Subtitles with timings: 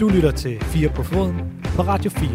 [0.00, 2.30] Du lytter til 4 på foden på Radio 4.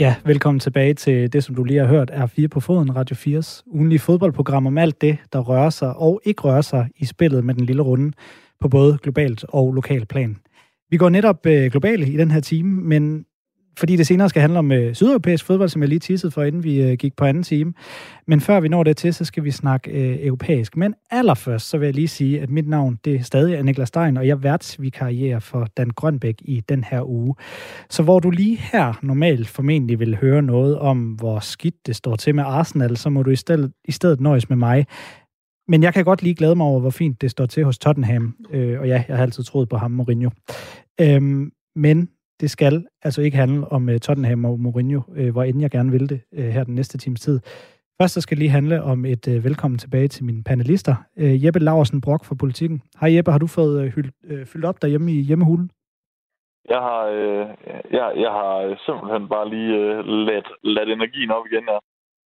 [0.00, 3.40] Ja, velkommen tilbage til det, som du lige har hørt, er 4 på foden, Radio
[3.40, 7.44] 4's ugenlige fodboldprogram om alt det, der rører sig og ikke rører sig i spillet
[7.44, 8.12] med den lille runde
[8.60, 10.36] på både globalt og lokalt plan.
[10.90, 13.24] Vi går netop øh, globalt i den her time, men
[13.78, 16.64] fordi det senere skal handle om øh, sydeuropæisk fodbold, som jeg lige tissede for, inden
[16.64, 17.72] vi øh, gik på anden time.
[18.26, 20.76] Men før vi når det til, så skal vi snakke øh, europæisk.
[20.76, 23.88] Men allerførst, så vil jeg lige sige, at mit navn, det er stadig er Niklas
[23.88, 27.34] Stein, og jeg værtsvikarierer for Dan Grønbæk i den her uge.
[27.90, 32.16] Så hvor du lige her normalt formentlig vil høre noget om, hvor skidt det står
[32.16, 34.86] til med Arsenal, så må du i stedet, i stedet nøjes med mig.
[35.68, 38.36] Men jeg kan godt lige glæde mig over, hvor fint det står til hos Tottenham.
[38.50, 40.30] Øh, og ja, jeg har altid troet på ham, Mourinho.
[41.00, 42.08] Øhm, men
[42.40, 45.90] det skal altså ikke handle om uh, Tottenham og Mourinho, uh, hvor end jeg gerne
[45.90, 47.40] vil det uh, her den næste times tid.
[48.00, 50.94] Først så skal det lige handle om et uh, velkommen tilbage til mine panelister.
[51.16, 52.82] Uh, Jeppe Laversen Brok fra Politikken.
[53.00, 55.70] Hej Jeppe, har du fået uh, hyldt, uh, fyldt op derhjemme i hjemmehulen?
[56.68, 57.46] Jeg har, øh,
[57.98, 58.52] jeg, jeg har
[58.86, 61.78] simpelthen bare lige øh, ladt, ladt energien op igen, ja.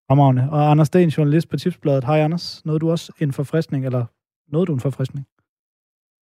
[0.08, 0.44] Fremragende.
[0.52, 2.04] Og Anders Sten, journalist på Tipsbladet.
[2.04, 4.04] Hej Anders, nåede du også en forfriskning, eller
[4.52, 5.26] nåede du en forfriskning?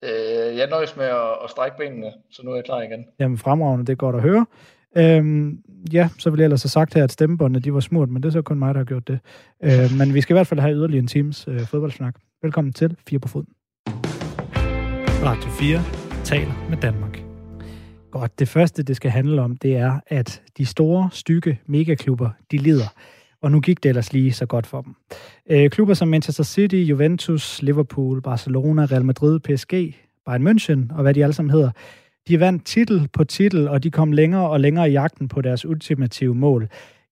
[0.09, 3.05] Øh, jeg nøjes med at, at strække benene, så nu er jeg klar igen.
[3.19, 4.47] Jamen fremragende, det er godt at høre.
[4.97, 5.59] Øhm,
[5.93, 8.29] ja, så ville jeg ellers have sagt her, at stemmebåndene de var smurt, men det
[8.29, 9.21] er så kun mig, der har gjort det.
[9.65, 12.15] Øh, men vi skal i hvert fald have yderligere en times øh, fodboldsnak.
[12.43, 13.49] Velkommen til 4 på foden.
[15.25, 15.81] Radio 4
[16.25, 17.23] taler med Danmark.
[18.11, 22.57] Godt, det første, det skal handle om, det er, at de store, stykke megaklubber, de
[22.57, 22.95] lider.
[23.43, 24.95] Og nu gik det ellers lige så godt for dem.
[25.51, 29.73] Øh, klubber som Manchester City, Juventus, Liverpool, Barcelona, Real Madrid, PSG,
[30.27, 31.71] Bayern München og hvad de alle sammen hedder,
[32.29, 35.67] de vandt titel på titel, og de kom længere og længere i jagten på deres
[35.67, 36.69] ultimative mål.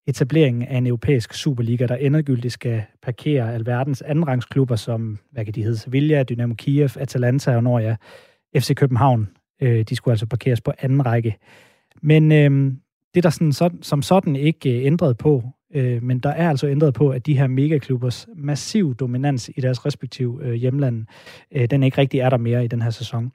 [0.07, 5.63] Etableringen af en europæisk Superliga, der endegyldigt skal parkere alverdens andenrangsklubber som, hvad kan de
[5.63, 7.97] hedde, Sevilla, Dynamo Kiev, Atalanta og Norge,
[8.57, 9.29] FC København.
[9.63, 11.37] Øh, de skulle altså parkeres på anden række.
[12.03, 12.73] Men øh,
[13.15, 15.45] det der sådan, sådan, som sådan ikke øh, ændrede ændret på,
[15.75, 19.87] øh, men der er altså ændret på, at de her megaklubbers massiv dominans i deres
[19.87, 21.07] respektive øh, hjemlande,
[21.53, 23.33] øh, den ikke rigtig er der mere i den her sæson.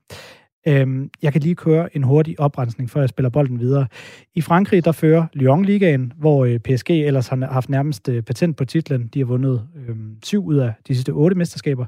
[0.68, 3.88] Øh, jeg kan lige køre en hurtig oprensning, før jeg spiller bolden videre.
[4.36, 8.66] I Frankrig, der fører Lyon-ligaen, hvor øh, PSG ellers har haft nærmest øh, patent på
[8.66, 9.08] titlen.
[9.08, 11.86] De har vundet øh, syv ud af de sidste otte mesterskaber.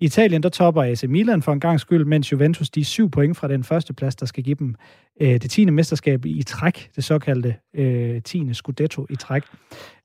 [0.00, 3.10] I Italien, der topper AC Milan for en gang skyld, mens Juventus de er syv
[3.10, 4.74] point fra den første plads, der skal give dem
[5.20, 9.42] øh, det tiende mesterskab i træk, det såkaldte øh, tiende Scudetto i træk.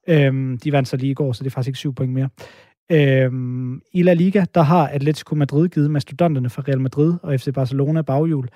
[0.07, 2.29] Øhm, de vandt så lige i går, så det er faktisk ikke syv point mere.
[2.91, 7.53] Øhm, I La Liga, der har Atletico Madrid givet mastodonterne fra Real Madrid og FC
[7.53, 8.47] Barcelona baghjul.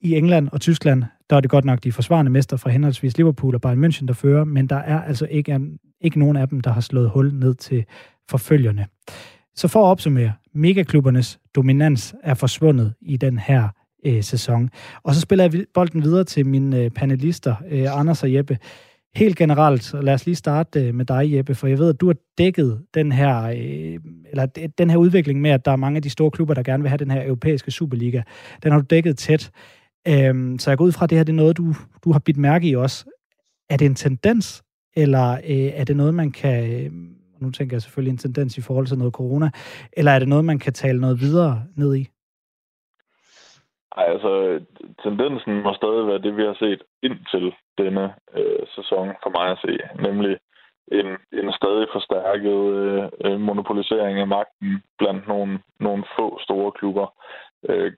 [0.00, 3.54] I England og Tyskland, der er det godt nok de forsvarende mester fra henholdsvis Liverpool
[3.54, 5.60] og Bayern München, der fører, men der er altså ikke,
[6.00, 7.84] ikke nogen af dem, der har slået hul ned til
[8.30, 8.86] forfølgerne.
[9.56, 13.68] Så for at opsummere, megaklubbernes dominans er forsvundet i den her
[14.06, 14.70] øh, sæson.
[15.02, 18.58] Og så spiller jeg bolden videre til mine øh, panelister, øh, Anders og Jeppe.
[19.14, 22.06] Helt generelt, lad os lige starte øh, med dig, Jeppe, for jeg ved, at du
[22.06, 23.98] har dækket den her, øh,
[24.30, 24.46] eller
[24.78, 26.90] den her udvikling med, at der er mange af de store klubber, der gerne vil
[26.90, 28.22] have den her europæiske Superliga.
[28.62, 29.50] Den har du dækket tæt.
[30.08, 31.74] Øh, så jeg går ud fra, at det her det er noget, du,
[32.04, 33.04] du har bidt mærke i også.
[33.70, 34.62] Er det en tendens,
[34.96, 36.70] eller øh, er det noget, man kan...
[36.70, 36.90] Øh,
[37.36, 39.50] og nu tænker jeg selvfølgelig en tendens i forhold til noget corona,
[39.92, 42.04] eller er det noget, man kan tale noget videre ned i?
[43.96, 44.60] Ej, altså,
[45.02, 47.46] tendensen må stadig være det, vi har set indtil
[47.78, 50.02] denne øh, sæson, for mig at se.
[50.08, 50.36] Nemlig
[50.92, 51.08] en,
[51.40, 57.06] en stadig forstærket øh, øh monopolisering af magten blandt nogle, nogle få store klubber.
[57.68, 57.92] Øh,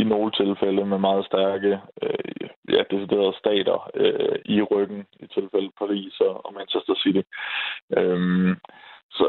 [0.00, 5.70] I nogle tilfælde med meget stærke, øh, ja, deciderede stater øh, i ryggen, i tilfælde
[5.78, 7.22] Paris og, og Manchester City.
[7.98, 8.56] Øhm,
[9.10, 9.24] så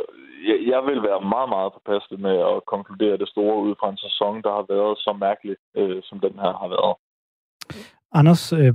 [0.47, 3.97] jeg, jeg vil være meget, meget påpasselig med at konkludere det store ud fra en
[3.97, 6.95] sæson, der har været så mærkelig, øh, som den her har været.
[8.15, 8.73] Anders, øh,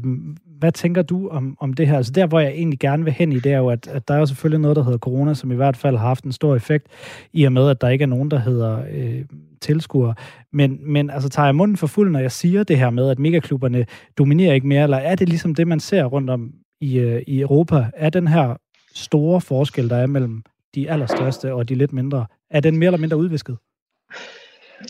[0.59, 1.97] hvad tænker du om, om det her?
[1.97, 4.15] Altså der, hvor jeg egentlig gerne vil hen i, det er jo, at, at der
[4.15, 6.57] er jo selvfølgelig noget, der hedder corona, som i hvert fald har haft en stor
[6.57, 6.87] effekt,
[7.33, 9.25] i og med, at der ikke er nogen, der hedder øh,
[9.61, 10.15] tilskuere.
[10.53, 13.19] Men, men altså, tager jeg munden for fuld, når jeg siger det her med, at
[13.19, 13.87] megaklubberne
[14.19, 17.41] dominerer ikke mere, eller er det ligesom det, man ser rundt om i, øh, i
[17.41, 17.87] Europa?
[17.95, 18.57] Er den her
[18.95, 20.43] store forskel, der er mellem
[20.75, 23.57] de allerstørste og de lidt mindre, er den mere eller mindre udvisket?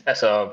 [0.06, 0.48] Altså,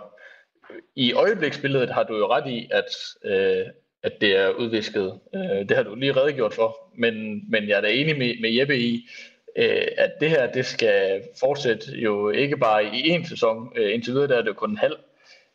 [0.96, 2.86] i øjebliksbilledet har du jo ret i, at,
[3.32, 3.66] øh,
[4.04, 5.20] at det er udvisket.
[5.36, 6.78] Øh, det har du lige redegjort for.
[6.98, 9.10] Men, men jeg er da enig med, med Jeppe i,
[9.56, 13.72] øh, at det her det skal fortsætte jo ikke bare i en sæson.
[13.76, 14.98] Øh, indtil videre der er det jo kun en halv.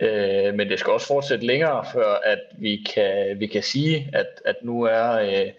[0.00, 4.26] Øh, men det skal også fortsætte længere, før at vi kan, vi kan sige, at,
[4.44, 5.12] at nu er...
[5.12, 5.52] Øh,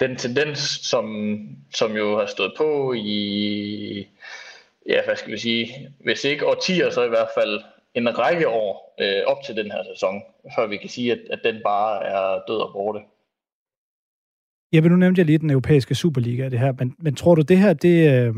[0.00, 1.36] den tendens, som,
[1.74, 4.08] som jo har stået på i,
[4.88, 7.60] ja, hvad skal vi sige, hvis ikke årtier, så i hvert fald
[7.94, 10.22] en række år øh, op til den her sæson,
[10.56, 13.00] før vi kan sige, at, at den bare er død og borte.
[14.72, 17.42] Ja, men nu nævnte jeg lige den europæiske Superliga, det her, men, men tror du
[17.42, 18.34] det her, det, øh,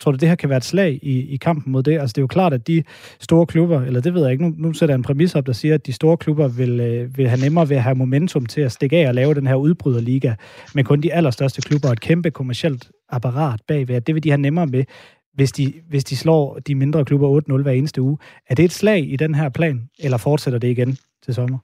[0.00, 2.00] tror du det her kan være et slag i, i kampen mod det?
[2.00, 2.82] Altså det er jo klart, at de
[3.20, 5.52] store klubber, eller det ved jeg ikke, nu, nu sætter jeg en præmis op, der
[5.52, 8.60] siger, at de store klubber vil, øh, vil have nemmere ved at have momentum til
[8.60, 10.34] at stikke af og lave den her udbryderliga,
[10.74, 14.40] men kun de allerstørste klubber og et kæmpe kommersielt apparat bagved, det vil de have
[14.40, 14.84] nemmere med,
[15.34, 18.18] hvis de, hvis de slår de mindre klubber 8-0 hver eneste uge.
[18.48, 20.92] Er det et slag i den her plan, eller fortsætter det igen
[21.22, 21.58] til sommer?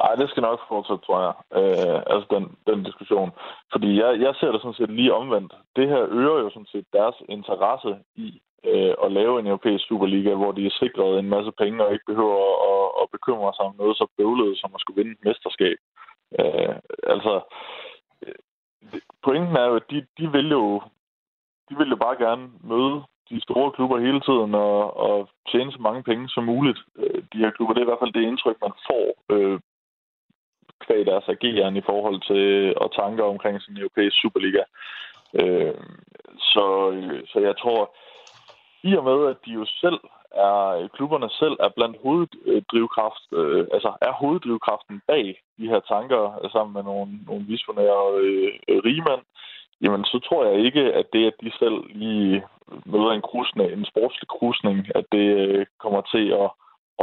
[0.00, 1.34] Nej, det skal nok fortsætte, tror jeg.
[1.58, 3.30] Øh, altså den, den diskussion.
[3.72, 5.52] Fordi jeg, jeg ser det sådan set lige omvendt.
[5.76, 8.28] Det her øger jo sådan set deres interesse i
[8.64, 12.10] øh, at lave en europæisk Superliga, hvor de er sikret en masse penge og ikke
[12.12, 12.42] behøver
[12.72, 15.78] at, at bekymre sig om noget så bøvlet som at skulle vinde et mesterskab.
[16.40, 16.74] Øh,
[17.14, 17.34] altså,
[18.22, 18.34] øh,
[19.24, 20.82] pointen er jo, at de, de vil jo
[21.70, 25.78] de vil jo bare gerne møde de store klubber hele tiden og, og tjene så
[25.80, 26.80] mange penge som muligt.
[26.96, 29.60] Øh, de her klubber, det er i hvert fald det indtryk, man får øh,
[30.84, 34.62] kvæg deres ageren i forhold til og tanker omkring sin europæiske Superliga.
[35.40, 35.74] Øh,
[36.52, 37.94] så, øh, så jeg tror,
[38.82, 40.00] i og med, at de jo selv
[40.48, 46.72] er, klubberne selv er blandt hoveddrivkraft, øh, altså er hoveddrivkraften bag de her tanker sammen
[46.74, 48.52] med nogle, nogle visionære øh,
[48.88, 49.22] rigmænd,
[49.82, 52.42] jamen så tror jeg ikke, at det, at de selv lige
[52.86, 56.50] møder en, krusning, en sportslig krusning, at det øh, kommer til at,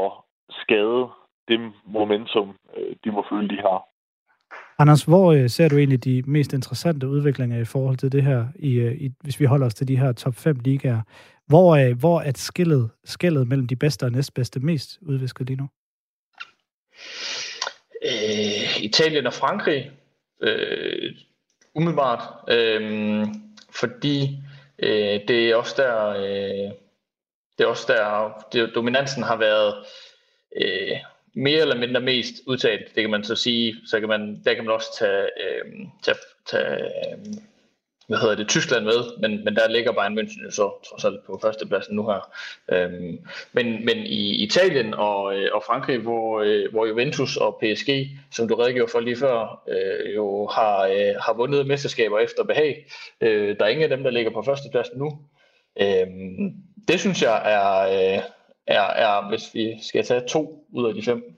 [0.03, 0.11] at
[0.49, 1.01] skade
[1.47, 3.79] det momentum, øh, de må føle, de har.
[4.79, 8.45] Anders, hvor øh, ser du egentlig de mest interessante udviklinger i forhold til det her,
[8.55, 8.71] i,
[9.05, 11.01] i, hvis vi holder os til de her top 5 ligaer?
[11.47, 15.67] Hvor, hvor er skillet, skillet mellem de bedste og næstbedste mest udvisket lige nu?
[18.05, 19.91] Øh, Italien og Frankrig.
[20.41, 21.15] Øh,
[21.77, 22.23] umiddelbart.
[22.49, 23.25] Øh,
[23.71, 24.37] fordi
[24.79, 26.71] øh, det er også der, øh,
[27.57, 29.75] det er også der, det, dominansen har været
[30.61, 30.97] øh,
[31.35, 34.65] mere eller mindre mest udtalt, det kan man så sige, så kan man, der kan
[34.65, 37.33] man også tage, øh, tage, tage øh,
[38.07, 41.25] hvad hedder det, Tyskland med, men, men der ligger Bayern München jo så trods alt
[41.25, 42.31] på førstepladsen nu her.
[42.71, 43.19] Øhm,
[43.53, 47.89] men, men i Italien og, øh, og Frankrig, hvor, øh, hvor Juventus og PSG,
[48.31, 52.85] som du redegjorde for lige før, øh, jo har, øh, har vundet mesterskaber efter behag.
[53.21, 55.19] Øh, der er ingen af dem, der ligger på førstepladsen nu.
[55.81, 56.53] Øhm,
[56.87, 58.23] det synes jeg er, øh,
[58.67, 61.36] er, er, hvis vi skal tage to ud af de fem,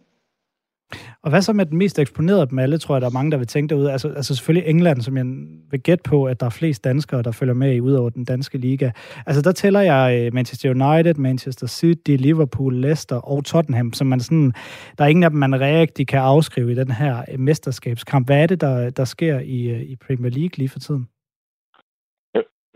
[1.23, 3.31] og hvad så med den mest eksponerede af dem alle, tror jeg, der er mange,
[3.31, 3.91] der vil tænke derude.
[3.91, 5.25] Altså, altså selvfølgelig England, som jeg
[5.71, 8.25] vil gætte på, at der er flest danskere, der følger med i, ud over den
[8.25, 8.91] danske liga.
[9.27, 14.19] Altså der tæller jeg øh, Manchester United, Manchester City, Liverpool, Leicester og Tottenham, som man
[14.19, 14.51] sådan,
[14.97, 18.27] der er ingen af dem, man rigtig kan afskrive i den her øh, mesterskabskamp.
[18.27, 21.07] Hvad er det, der, der sker i, øh, i Premier League lige for tiden?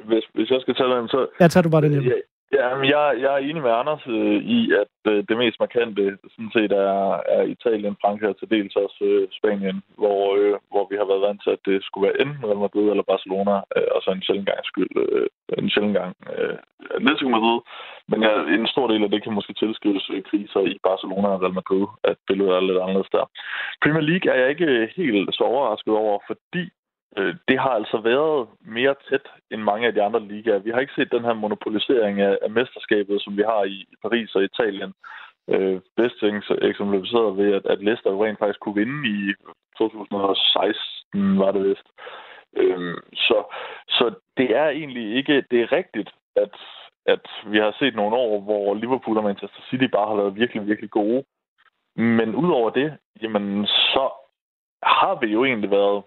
[0.08, 1.28] hvis, hvis jeg skal tage den, så...
[1.40, 2.12] Ja, tager du bare den, ja,
[2.54, 6.54] Jamen, jeg, jeg er enig med Anders øh, i, at øh, det mest markante sådan
[6.58, 6.98] set er,
[7.36, 11.26] er Italien, Frankrig og til dels også øh, Spanien, hvor, øh, hvor vi har været
[11.28, 14.26] vant til, at det skulle være enten Real Madrid eller Barcelona, øh, og så en
[14.26, 15.28] sjældent gang skyld, øh,
[15.58, 16.58] en sjældent gang øh,
[16.98, 17.60] Atletico Madrid.
[18.10, 21.42] Men ja, en stor del af det kan måske tilskrives øh, kriser i Barcelona og
[21.42, 23.26] Real Madrid, at billedet er lidt anderledes der.
[23.84, 26.64] Premier League er jeg ikke øh, helt så overrasket over, fordi
[27.18, 30.60] Øh, det har altså været mere tæt end mange af de andre ligaer.
[30.60, 34.36] Vi har ikke set den her monopolisering af, af mesterskabet, som vi har i Paris
[34.36, 34.94] og Italien.
[35.50, 36.24] Øh, bedst
[36.62, 39.34] eksemplificeret ved, at, at Leicester rent faktisk kunne vinde i
[39.78, 41.88] 2016, var det vist.
[42.58, 43.38] Øh, så,
[43.88, 46.56] så det er egentlig ikke, det er rigtigt, at,
[47.06, 50.68] at vi har set nogle år, hvor Liverpool og Manchester City bare har været virkelig,
[50.68, 51.24] virkelig gode.
[51.96, 54.10] Men udover det, jamen, så
[54.84, 56.04] har vi jo egentlig været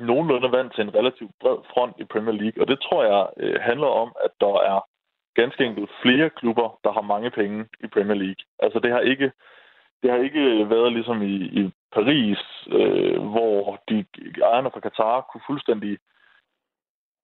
[0.00, 3.60] nogenlunde vant til en relativt bred front i Premier League, og det tror jeg øh,
[3.60, 4.80] handler om, at der er
[5.34, 8.42] ganske enkelt flere klubber, der har mange penge i Premier League.
[8.58, 9.32] Altså det har ikke,
[10.02, 12.38] det har ikke været ligesom i, i Paris,
[12.68, 14.04] øh, hvor de
[14.50, 15.98] ejerne fra Katar kunne fuldstændig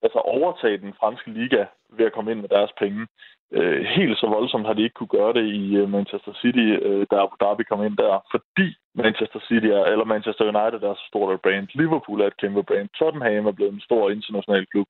[0.03, 1.67] altså overtage den franske liga
[1.97, 3.07] ved at komme ind med deres penge
[3.53, 7.07] øh, helt så voldsomt har de ikke kunne gøre det i øh, Manchester City, øh,
[7.11, 11.05] der Abu Dhabi kom ind der, fordi Manchester City er, eller Manchester United er så
[11.09, 11.69] stort et brand.
[11.75, 12.89] Liverpool er et kæmpe brand.
[12.99, 14.89] Tottenham er blevet en stor international klub.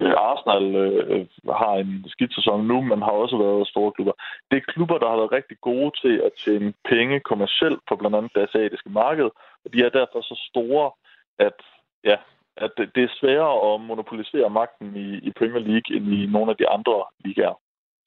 [0.00, 1.26] Øh, Arsenal øh, øh
[1.62, 4.12] har en skidt sæson nu, men har også været store klubber.
[4.50, 8.16] Det er klubber, der har været rigtig gode til at tjene penge kommercielt på blandt
[8.16, 9.30] andet det asiatiske marked,
[9.64, 10.90] og de er derfor så store,
[11.38, 11.58] at
[12.04, 12.16] ja,
[12.56, 16.56] at det er sværere at monopolisere magten i, i Premier League end i nogle af
[16.56, 17.56] de andre ligaer.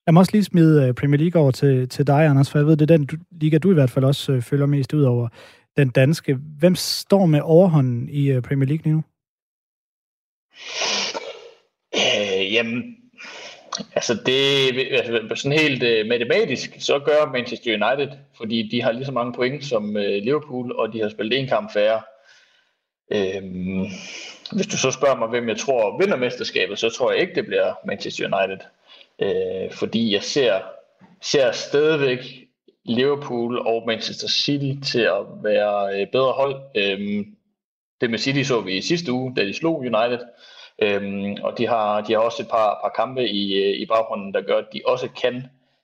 [0.09, 2.65] Jeg må også lige smide øh, Premier League over til, til dig, Anders, for jeg
[2.65, 5.27] ved, det er den liga, du i hvert fald også øh, følger mest ud over
[5.77, 6.37] den danske.
[6.59, 9.03] Hvem står med overhånden i øh, Premier League lige nu?
[11.95, 12.95] Øh, jamen,
[13.95, 14.37] Altså det,
[14.91, 19.33] altså sådan helt øh, matematisk, så gør Manchester United, fordi de har lige så mange
[19.33, 22.01] point som øh, Liverpool, og de har spillet en kamp færre.
[23.11, 23.85] Øhm,
[24.51, 27.45] hvis du så spørger mig, hvem jeg tror vinder mesterskabet, så tror jeg ikke, det
[27.45, 28.65] bliver Manchester United.
[29.21, 30.61] Øh, fordi jeg ser,
[31.21, 32.19] ser stadigvæk
[32.85, 36.55] Liverpool og Manchester City til at være øh, bedre hold.
[36.75, 37.25] Øh,
[38.01, 40.19] det med City så vi i sidste uge, da de slog United.
[40.81, 44.33] Øhm, og de har, de har også et par, par kampe i, øh, i baggrunden,
[44.33, 45.43] der gør, at de også kan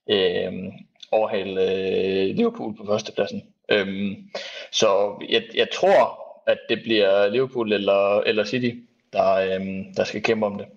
[0.10, 0.72] øhm,
[1.12, 3.44] overhale øh, Liverpool på førstepladsen.
[3.72, 4.30] Øhm,
[4.72, 8.72] så jeg, jeg tror, at det bliver Liverpool eller, eller City,
[9.14, 10.68] der, øhm, der skal kæmpe om det.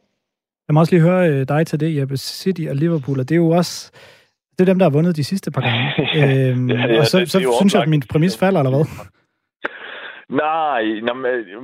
[0.68, 2.16] Jeg må også lige høre øh, dig til det, Jeppe.
[2.16, 3.92] City og Liverpool, og det er jo også
[4.58, 5.86] det er dem, der har vundet de sidste par gange.
[6.20, 8.74] øhm, ja, ja, og så, det, så det synes jeg, at min præmis falder, eller
[8.76, 8.86] hvad?
[10.44, 11.16] Nej, nej,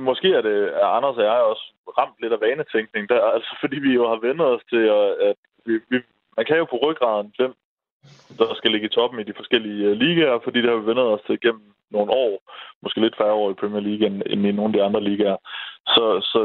[0.09, 0.57] måske er det,
[0.97, 1.65] Anders og jeg også
[1.97, 4.83] ramt lidt af vanetænkning der, altså fordi vi jo har vendt os til,
[5.29, 5.97] at vi, vi,
[6.37, 7.53] man kan jo på ryggraden hvem
[8.37, 11.25] der skal ligge i toppen i de forskellige ligaer, fordi det har vi vendt os
[11.27, 12.33] til gennem nogle år,
[12.83, 15.37] måske lidt færre år i Premier League end, end i nogle af de andre ligaer.
[15.93, 16.39] Så, så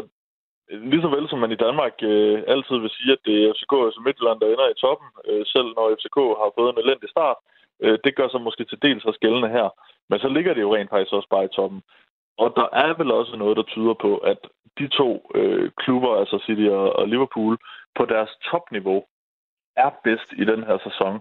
[0.70, 3.72] lige så vel som man i Danmark øh, altid vil sige, at det er FCK
[3.72, 7.36] og Midtjylland, der ender i toppen, øh, selv når FCK har fået en elendig start,
[7.82, 9.68] øh, det gør sig måske til dels også gældende her.
[10.10, 11.82] Men så ligger det jo rent faktisk også bare i toppen.
[12.38, 14.40] Og der er vel også noget, der tyder på, at
[14.78, 17.58] de to øh, klubber, altså City og, og Liverpool,
[17.98, 19.04] på deres topniveau
[19.76, 21.20] er bedst i den her sæson.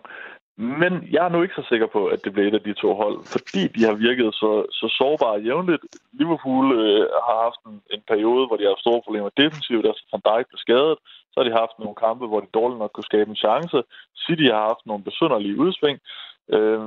[0.60, 2.90] Men jeg er nu ikke så sikker på, at det bliver et af de to
[3.02, 5.84] hold, fordi de har virket så, så sårbare jævnligt.
[6.20, 10.04] Liverpool øh, har haft en, en periode, hvor de har haft store problemer defensivt, altså
[10.12, 10.98] Van Dijk blev skadet.
[11.32, 13.78] Så har de haft nogle kampe, hvor de dårligt nok kunne skabe en chance.
[14.26, 15.98] City har haft nogle besynderlige udsving.
[16.56, 16.86] Øh,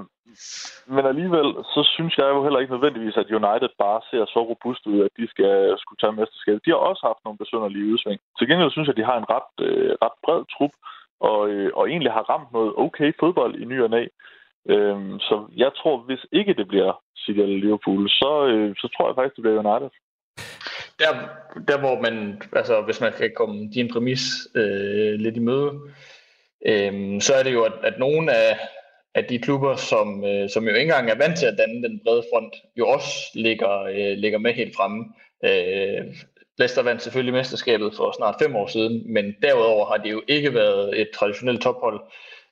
[0.94, 4.82] men alligevel, så synes jeg jo heller ikke nødvendigvis, at United bare ser så robust
[4.92, 6.64] ud, at de skal skulle tage mesterskabet.
[6.64, 8.18] De har også haft nogle besynderlige udsving.
[8.38, 10.74] Til gengæld synes jeg, at de har en ret, øh, ret bred trup,
[11.30, 14.02] og, øh, og egentlig har ramt noget okay fodbold i ny og næ.
[14.68, 19.08] Øhm, så jeg tror, hvis ikke det bliver City eller Liverpool, så, øh, så tror
[19.08, 19.90] jeg faktisk, det bliver United.
[21.00, 21.10] Der,
[21.68, 24.24] der hvor man, altså hvis man kan komme din præmis
[24.54, 25.70] øh, lidt i møde,
[26.66, 28.58] øh, så er det jo, at, at nogle af,
[29.14, 32.00] af de klubber, som, øh, som jo ikke engang er vant til at danne den
[32.04, 35.04] brede front, jo også ligger, øh, ligger med helt fremme.
[35.44, 36.04] Øh,
[36.62, 40.54] Leicester vandt selvfølgelig mesterskabet for snart fem år siden, men derudover har det jo ikke
[40.54, 42.00] været et traditionelt tophold.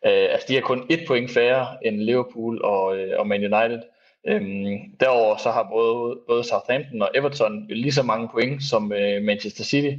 [0.06, 3.82] Øh, altså de har kun et point færre end Liverpool og, øh, og Man United.
[4.28, 9.22] Øhm, derover så har både, både Southampton og Everton lige så mange point som øh,
[9.22, 9.94] Manchester City,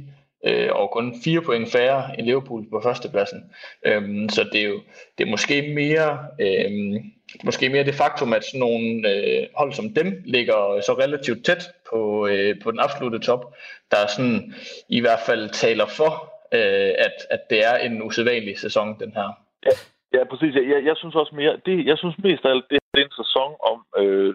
[0.46, 3.40] øh, og kun fire point færre end Liverpool på førstepladsen.
[3.86, 4.80] Øhm, så det er jo
[5.18, 7.00] det er måske mere øh,
[7.44, 11.62] måske mere det faktum, at sådan nogle øh, hold som dem ligger så relativt tæt
[11.90, 13.54] på, øh, på den absolute top,
[13.90, 14.54] der sådan
[14.88, 16.12] i hvert fald taler for,
[16.52, 19.28] øh, at, at det er en usædvanlig sæson, den her.
[19.66, 19.74] Ja,
[20.14, 20.54] ja præcis.
[20.54, 23.50] Jeg, jeg synes også mere, det, jeg synes mest af alt, det er en sæson
[23.70, 24.34] om øh,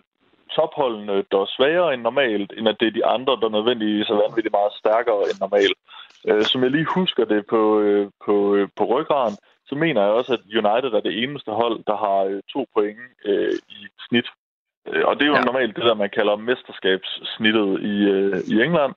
[0.55, 4.21] topholdene, der er sværere end normalt, end at det er de andre, der nødvendigvis er
[4.25, 5.77] vanvittigt meget stærkere end normalt.
[6.27, 9.37] Øh, som jeg lige husker det på, øh, på, øh, på ryggraden,
[9.69, 12.99] så mener jeg også, at United er det eneste hold, der har øh, to point
[13.25, 14.27] øh, i snit.
[14.87, 15.41] Øh, og det er jo ja.
[15.41, 18.93] normalt det, der man kalder mesterskabssnittet i, øh, i England.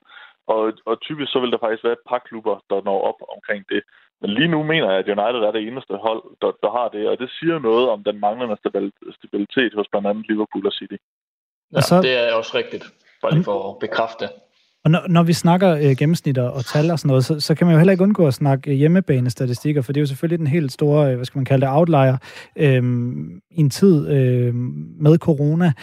[0.47, 3.65] Og, og typisk så vil der faktisk være et par klubber, der når op omkring
[3.69, 3.81] det.
[4.21, 7.09] Men lige nu mener jeg, at United er det eneste hold, der, der har det,
[7.09, 8.57] og det siger noget om den manglende
[9.19, 10.99] stabilitet hos blandt andet Liverpool og City.
[11.71, 12.01] Ja, og så...
[12.01, 12.85] det er også rigtigt,
[13.21, 14.25] bare lige for at bekræfte.
[14.85, 17.67] Og når, når vi snakker øh, gennemsnit og tal og sådan noget, så, så kan
[17.67, 20.47] man jo heller ikke undgå at snakke øh, hjemmebanestatistikker, for det er jo selvfølgelig den
[20.47, 22.17] helt store, øh, hvad skal man kalde det, outlier
[22.55, 22.83] øh,
[23.51, 24.55] i en tid øh,
[24.99, 25.73] med corona.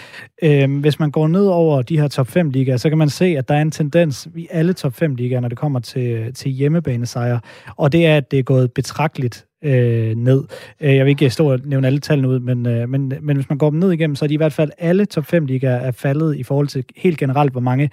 [0.42, 3.24] Øh, hvis man går ned over de her top 5 ligaer, så kan man se,
[3.24, 6.50] at der er en tendens i alle top 5 ligaer, når det kommer til, til
[6.50, 7.40] hjemmebanesejre,
[7.76, 10.44] og det er, at det er gået betragteligt øh, ned.
[10.80, 13.48] Øh, jeg vil ikke stå og nævne alle tallene ud, men, øh, men, men hvis
[13.48, 15.76] man går dem ned igennem, så er de i hvert fald alle top 5 ligaer
[15.76, 17.90] er faldet i forhold til helt generelt, hvor mange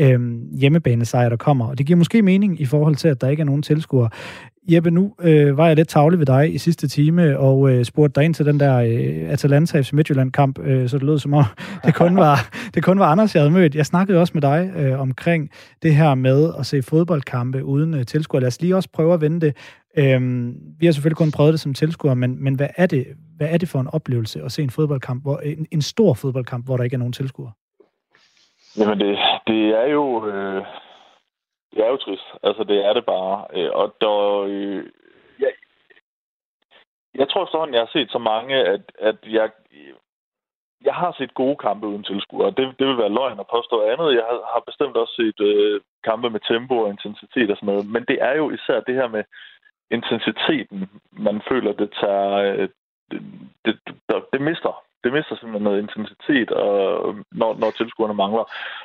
[0.00, 0.20] øh,
[0.52, 1.66] hjemmebanesejre der kommer.
[1.66, 4.10] Og det giver måske mening i forhold til, at der ikke er nogen tilskuere.
[4.70, 8.20] Jeppe, nu øh, var jeg lidt tavlig ved dig i sidste time og øh, spurgte
[8.20, 11.44] dig ind til den der øh, Atalanta FC Midtjylland-kamp, øh, så det lød som om,
[11.84, 13.74] det kun, var, det kun var Anders, jeg havde mødt.
[13.74, 15.50] Jeg snakkede også med dig øh, omkring
[15.82, 18.40] det her med at se fodboldkampe uden øh, tilskuere.
[18.40, 19.56] Lad os lige også prøve at vende det.
[20.00, 20.20] Øh,
[20.80, 23.58] vi har selvfølgelig kun prøvet det som tilskuer, men, men hvad, er det, hvad er
[23.58, 26.84] det for en oplevelse at se en fodboldkamp, hvor, en, en stor fodboldkamp, hvor der
[26.84, 27.52] ikke er nogen tilskuere?
[28.78, 30.26] Jamen, det, det er jo...
[30.26, 30.64] Øh
[31.74, 32.28] det er jo trist.
[32.42, 33.46] Altså, det er det bare.
[33.56, 34.84] Øh, og der, øh,
[35.40, 35.52] jeg,
[37.14, 39.50] jeg tror sådan, jeg har set så mange, at, at jeg,
[40.84, 42.50] jeg har set gode kampe uden tilskuere.
[42.50, 44.14] Det, det vil være løgn at påstå andet.
[44.18, 47.86] Jeg har, har bestemt også set øh, kampe med tempo og intensitet og sådan noget.
[47.94, 49.24] Men det er jo især det her med
[49.90, 52.30] intensiteten, man føler, det tager...
[52.32, 52.68] Øh,
[53.10, 53.20] det,
[53.64, 54.82] det, det, det mister.
[55.04, 58.44] Det mister simpelthen noget intensitet, og, øh, når, når tilskuerne mangler.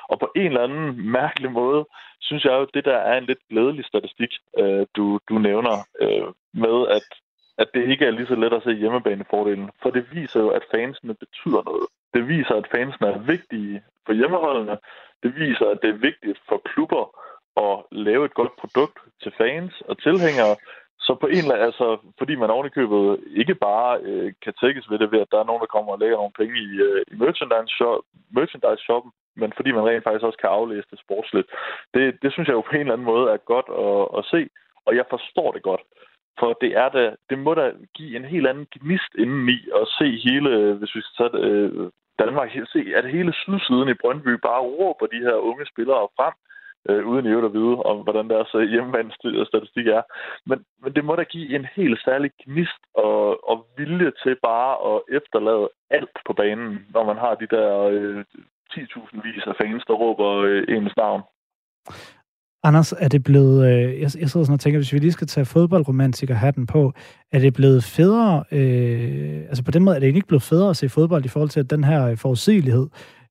[0.10, 1.86] Og på en eller anden mærkelig måde,
[2.22, 6.27] synes jeg jo, det der er en lidt glædelig statistik, øh, du, du nævner, øh,
[6.53, 7.07] med at,
[7.57, 9.69] at det ikke er lige så let at se hjemmebanefordelen.
[9.81, 11.88] For det viser jo, at fansene betyder noget.
[12.13, 14.77] Det viser, at fansene er vigtige for hjemmeholdene.
[15.24, 17.05] Det viser, at det er vigtigt for klubber
[17.57, 20.55] at lave et godt produkt til fans og tilhængere.
[21.07, 21.88] Så på en eller anden, altså,
[22.19, 25.63] fordi man ovenikøbet ikke bare øh, kan tækkes ved det, ved at der er nogen,
[25.63, 28.00] der kommer og lægger nogle penge i, øh, i merchandise, shop,
[28.38, 31.48] merchandise shoppen, men fordi man rent faktisk også kan aflæse det sportsligt.
[31.93, 34.41] Det, det synes jeg jo på en eller anden måde er godt at, at se,
[34.86, 35.83] og jeg forstår det godt.
[36.39, 40.07] For det, er da, det må da give en helt anden gnist indeni at se
[40.27, 45.05] hele, hvis vi skal tage øh, Danmark, se, at hele sydsiden i Brøndby bare råber
[45.07, 46.52] de her unge spillere frem, øh,
[46.90, 50.02] Øh, uden i øvrigt at vide, om hvordan deres øh, hjemmevandsstatistik er.
[50.50, 54.72] Men, men det må da give en helt særlig gnist og, og vilje til bare
[54.92, 58.24] at efterlade alt på banen, når man har de der øh,
[58.72, 61.22] 10.000 vis af fans, der råber øh, ens navn.
[62.66, 65.28] Anders, er det blevet, øh, jeg, jeg sidder sådan og tænker, hvis vi lige skal
[65.28, 66.94] tage fodboldromantiker-hatten på,
[67.32, 70.78] er det blevet federe, øh, altså på den måde er det ikke blevet federe at
[70.78, 72.88] se fodbold i forhold til at den her øh, forudsigelighed,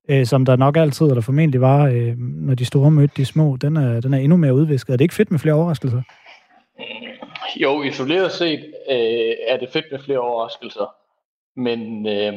[0.09, 3.57] øh, som der nok altid, eller formentlig var, øh, når de store mødte de små,
[3.57, 4.93] den er, den er endnu mere udvisket.
[4.93, 6.03] Er det ikke fedt med flere overraskelser?
[7.57, 10.95] Jo, isoleret set øh, er det fedt med flere overraskelser.
[11.57, 12.33] Men, øh,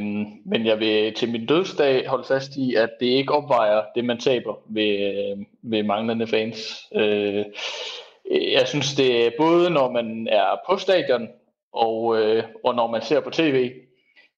[0.46, 4.20] men jeg vil til min dødsdag holde fast i, at det ikke opvejer det, man
[4.20, 6.88] taber ved, øh, ved manglende fans.
[6.96, 7.46] Øh,
[8.32, 11.28] jeg synes, det er både når man er på stadion,
[11.74, 13.72] og, øh, og når man ser på tv,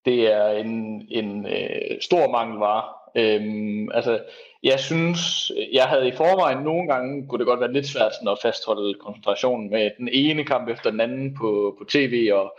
[0.06, 2.84] det er en, en øh, stor mangelvare.
[3.18, 4.20] Øhm, altså,
[4.64, 8.28] jeg synes, jeg havde i forvejen nogle gange, kunne det godt være lidt svært sådan
[8.28, 12.58] at fastholde koncentrationen med den ene kamp efter den anden på, på tv, og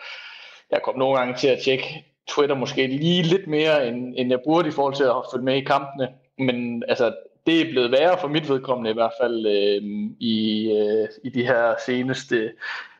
[0.71, 4.41] jeg kom nogle gange til at tjekke Twitter måske lige lidt mere, end, end jeg
[4.45, 6.09] burde i forhold til at følge med i kampene.
[6.39, 7.15] Men altså,
[7.47, 9.82] det er blevet værre for mit vedkommende i hvert fald øh,
[10.21, 12.52] i, øh, i de her seneste,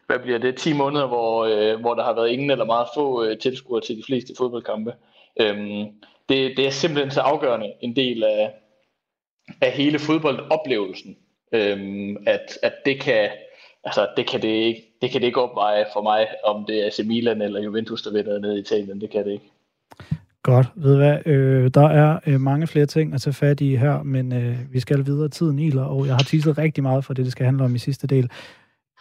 [0.07, 3.25] hvad bliver det, 10 måneder, hvor, øh, hvor der har været ingen eller meget få
[3.25, 4.95] øh, tilskuere til de fleste fodboldkampe.
[5.41, 5.87] Øh,
[6.29, 8.53] det, det er simpelthen så afgørende en del af,
[9.61, 11.17] af hele fodboldoplevelsen,
[11.53, 13.31] øhm, at, at det kan
[13.85, 16.87] altså, det kan det ikke, det kan det ikke opveje for mig, om det er
[16.87, 19.01] AC Milan eller Juventus, der vinder ned i Italien.
[19.01, 19.51] Det kan det ikke.
[20.43, 20.67] Godt.
[20.75, 21.27] Ved hvad?
[21.27, 24.81] Øh, der er øh, mange flere ting at tage fat i her, men øh, vi
[24.81, 25.29] skal videre.
[25.29, 27.79] Tiden iler, og jeg har tisset rigtig meget for det, det skal handle om i
[27.79, 28.31] sidste del.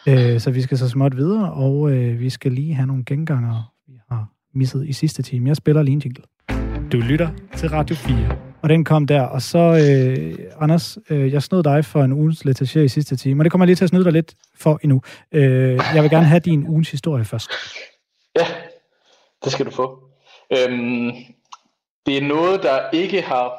[0.08, 3.74] Øh, så vi skal så småt videre, og øh, vi skal lige have nogle genganger,
[3.88, 5.48] vi har misset i sidste time.
[5.48, 6.24] Jeg spiller lige en jingle.
[6.92, 8.38] Du lytter til Radio 4.
[8.64, 9.22] Og den kom der.
[9.22, 13.42] Og så, øh, Anders, øh, jeg snød dig for en ugens letaché i sidste time,
[13.42, 15.02] og det kommer jeg lige til at snyde dig lidt for endnu.
[15.32, 17.52] Øh, jeg vil gerne have din ugens historie først.
[18.40, 18.46] Ja,
[19.44, 20.00] det skal du få.
[20.52, 21.12] Øhm,
[22.06, 23.54] det er noget, der ikke har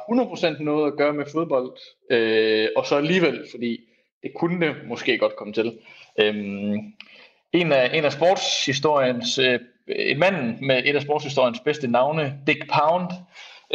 [0.59, 1.71] 100% noget at gøre med fodbold,
[2.11, 3.79] øh, og så alligevel, fordi
[4.23, 5.77] det kunne det måske godt komme til.
[6.19, 6.77] Øhm,
[7.53, 9.59] en, af, en af sportshistoriens, øh,
[9.95, 13.11] en mand med et af sportshistoriens bedste navne, Dick Pound,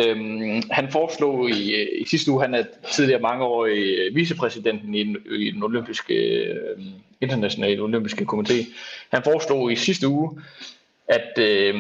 [0.01, 4.15] Øhm, han foreslog i, øh, i sidste uge, han er tidligere mange år i øh,
[4.15, 6.79] vicepræsidenten i den, i den olympiske, øh,
[7.21, 8.55] internationale olympiske komité.
[9.13, 10.41] Han foreslog i sidste uge,
[11.09, 11.75] at øh,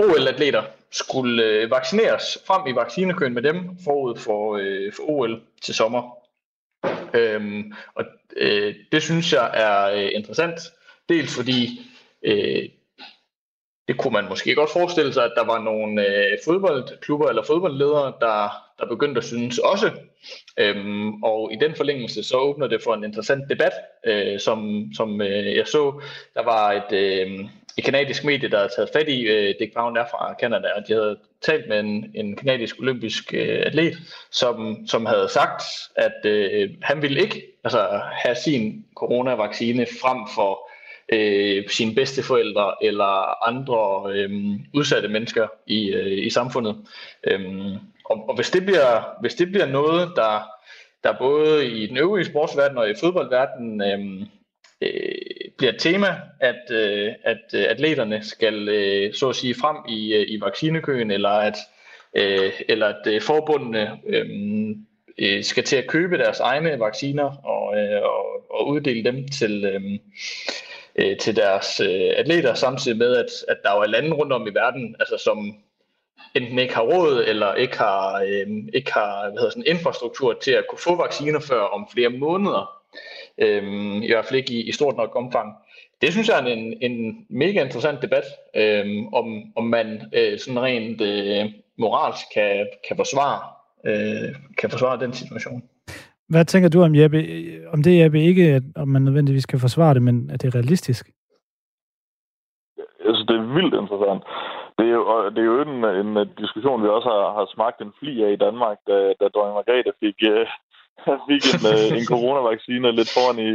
[0.00, 5.74] OL-atleter skulle øh, vaccineres frem i vaccinekøen med dem forud for, øh, for OL til
[5.74, 6.18] sommer.
[7.14, 8.04] Øhm, og
[8.36, 10.60] øh, det synes jeg er øh, interessant.
[11.08, 11.80] Dels fordi
[12.22, 12.68] øh,
[13.88, 18.12] det kunne man måske godt forestille sig, at der var nogle øh, fodboldklubber eller fodboldledere,
[18.20, 19.90] der, der begyndte at synes også.
[20.58, 23.72] Øhm, og i den forlængelse så åbner det for en interessant debat,
[24.06, 26.02] øh, som, som øh, jeg så.
[26.34, 29.96] Der var et, øh, et kanadisk medie, der havde taget fat i, øh, Dick Brown
[29.96, 33.96] er fra Canada, og de havde talt med en, en kanadisk olympisk øh, atlet,
[34.30, 35.62] som, som havde sagt,
[35.96, 40.65] at øh, han ville ikke altså, have sin coronavaccine frem for
[41.12, 44.30] øh, sine bedsteforældre eller andre øh,
[44.74, 46.76] udsatte mennesker i, øh, i samfundet.
[47.26, 47.40] Øh,
[48.04, 50.42] og, og hvis, det bliver, hvis det bliver noget, der,
[51.04, 54.26] der både i den øvrige sportsverden og i fodboldverdenen øh,
[54.82, 56.06] øh, bliver et tema,
[56.40, 61.10] at, øh, at øh, atleterne skal øh, så at sige frem i, øh, i vaccinekøen,
[61.10, 61.56] eller at,
[62.16, 64.26] øh, eller at øh, forbundene øh,
[65.18, 69.64] øh, skal til at købe deres egne vacciner og, øh, og, og uddele dem til,
[69.64, 69.98] øh,
[70.98, 74.54] øh, til deres øh, atleter, samtidig med, at, at der er lande rundt om i
[74.54, 75.54] verden, altså som
[76.34, 80.50] enten ikke har råd eller ikke har, øh, ikke har hvad hedder sådan, infrastruktur til
[80.50, 82.82] at kunne få vacciner før om flere måneder.
[83.38, 85.54] Øh, I hvert fald ikke i, i stort nok omfang.
[86.00, 88.24] det synes jeg er en, en mega interessant debat,
[88.56, 91.46] øh, om, om man øh, sådan rent øh,
[91.78, 93.40] moralsk kan, kan, forsvare,
[93.86, 95.62] øh, kan forsvare den situation.
[96.28, 97.18] Hvad tænker du om Jeppe?
[97.72, 100.58] Om det, Jeppe, ikke at om man nødvendigvis kan forsvare det, men at det er
[100.58, 101.10] realistisk?
[103.08, 104.22] Altså, det er vildt interessant.
[104.78, 107.92] Det er jo, det er jo en, en diskussion, vi også har, har smagt en
[107.98, 110.46] fli af i Danmark, da, da dronning Margrethe fik, øh,
[111.28, 113.50] fik en, uh, en coronavaccine lidt foran i,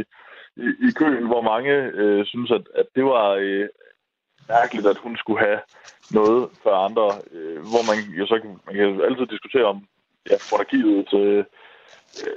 [0.66, 3.68] i, i køen, hvor mange øh, synes, at, at det var øh,
[4.48, 5.60] mærkeligt, at hun skulle have
[6.18, 7.06] noget for andre.
[7.34, 9.78] øh, hvor man jo så man kan altid diskutere om
[10.30, 11.44] ja, monarkiet til, øh,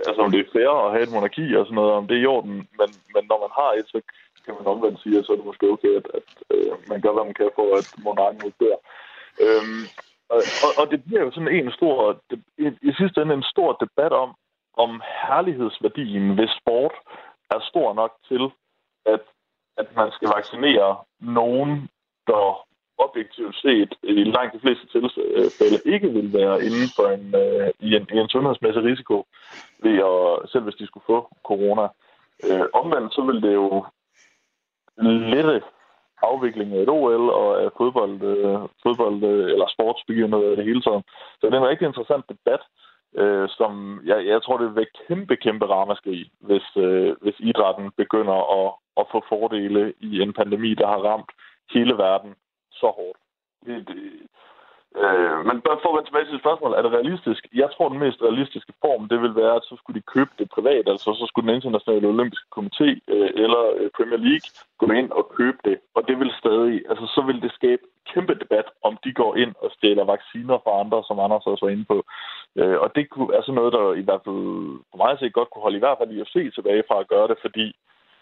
[0.07, 2.21] altså om det er fair at have et monarki og sådan noget, om det er
[2.21, 2.55] i orden.
[2.79, 3.97] Men, men når man har et, så
[4.45, 7.13] kan man omvendt sige, at så er det måske okay, at, at uh, man gør,
[7.13, 8.77] hvad man kan for, at monarken dør.
[9.45, 9.83] Øhm,
[10.29, 10.39] og,
[10.79, 11.95] og det bliver jo sådan en stor,
[12.89, 14.29] i sidste ende en stor debat om,
[14.77, 16.93] om herlighedsværdien ved sport
[17.51, 18.43] er stor nok til,
[19.05, 19.21] at,
[19.77, 21.89] at man skal vaccinere nogen,
[22.27, 22.64] der
[22.97, 27.69] objektivt set i langt de fleste tilfælde øh, ikke vil være inden for en, øh,
[27.79, 29.25] i, en, i en sundhedsmæssig risiko,
[29.84, 31.86] ved at, selv hvis de skulle få corona.
[32.47, 33.86] Øh, omvendt så vil det jo
[35.34, 35.62] lette
[36.21, 41.03] afvikling af et OL og af fodbold, øh, fodbold øh, eller sportsbegivenheder det hele taget.
[41.39, 42.62] Så det er en rigtig interessant debat,
[43.17, 48.38] øh, som jeg, jeg tror, det vil kæmpe, kæmpe ramaskrig, hvis, øh, hvis idrætten begynder
[48.60, 51.31] at, at få fordele i en pandemi, der har ramt
[51.73, 52.36] hele verden
[52.81, 53.19] så hårdt.
[53.65, 54.27] Det, det,
[55.03, 57.41] Øh, men for at vende tilbage til spørgsmålet, er det realistisk?
[57.61, 60.47] Jeg tror, den mest realistiske form, det vil være, at så skulle de købe det
[60.55, 64.47] privat, altså så skulle den internationale olympiske komité øh, eller øh, Premier League
[64.81, 65.77] gå ind og købe det.
[65.95, 69.53] Og det vil stadig, altså så vil det skabe kæmpe debat, om de går ind
[69.63, 71.97] og stjæler vacciner fra andre, som Anders også var inde på.
[72.59, 73.01] Øh, og det
[73.38, 74.41] er sådan noget, der i hvert fald
[74.89, 77.27] for mig at se godt kunne holde i hvert fald IFC tilbage fra at gøre
[77.31, 77.67] det, fordi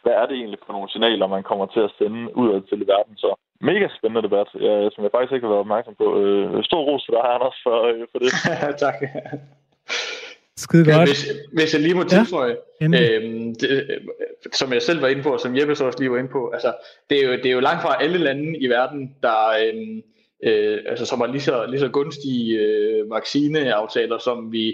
[0.04, 2.88] hvad er det egentlig for nogle signaler, man kommer til at sende ud til i
[2.94, 3.32] verden så?
[3.70, 6.08] Mega spændende debat, ja, som jeg faktisk ikke har været opmærksom på.
[6.22, 8.32] Øh, stor ros til dig, Anders, for, øh, for det.
[8.86, 8.98] tak.
[10.58, 11.10] Skide godt.
[11.10, 13.72] Hvis, hvis jeg lige må tilføje, ja, øhm, det,
[14.54, 16.50] som jeg selv var inde på, og som Jeppe så også lige var inde på,
[16.50, 16.74] altså,
[17.10, 20.02] det, er jo, det er jo langt fra alle lande i verden, der, øhm,
[20.44, 24.74] øh, altså, som har lige så, lige så gunstige øh, vaccineaftaler, som vi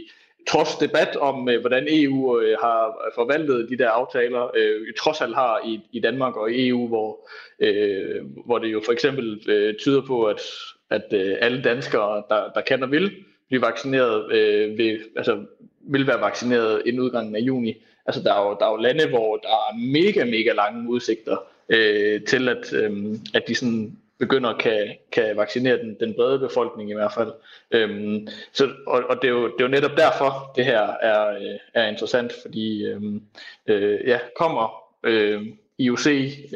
[0.52, 5.36] trods debat om, øh, hvordan EU øh, har forvaltet de der aftaler, øh, trods alt
[5.36, 9.76] har i, i Danmark og i EU, hvor, øh, hvor det jo for eksempel øh,
[9.76, 10.42] tyder på, at,
[10.90, 13.12] at øh, alle danskere, der, der kan og vil
[13.48, 15.46] blive vaccineret, øh, vil, altså,
[15.82, 17.74] vil være vaccineret inden udgangen af juni.
[18.06, 21.38] Altså der er jo, der er jo lande, hvor der er mega, mega lange udsigter
[21.70, 22.92] øh, til, at, øh,
[23.34, 27.32] at de sådan begynder at kan, kan vaccinere den, den brede befolkning i hvert fald.
[27.72, 31.36] Øhm, så, og og det, er jo, det er jo netop derfor, det her er,
[31.36, 33.22] øh, er interessant, fordi øhm,
[33.68, 35.46] øh, ja, kommer øh,
[35.78, 36.08] IOC,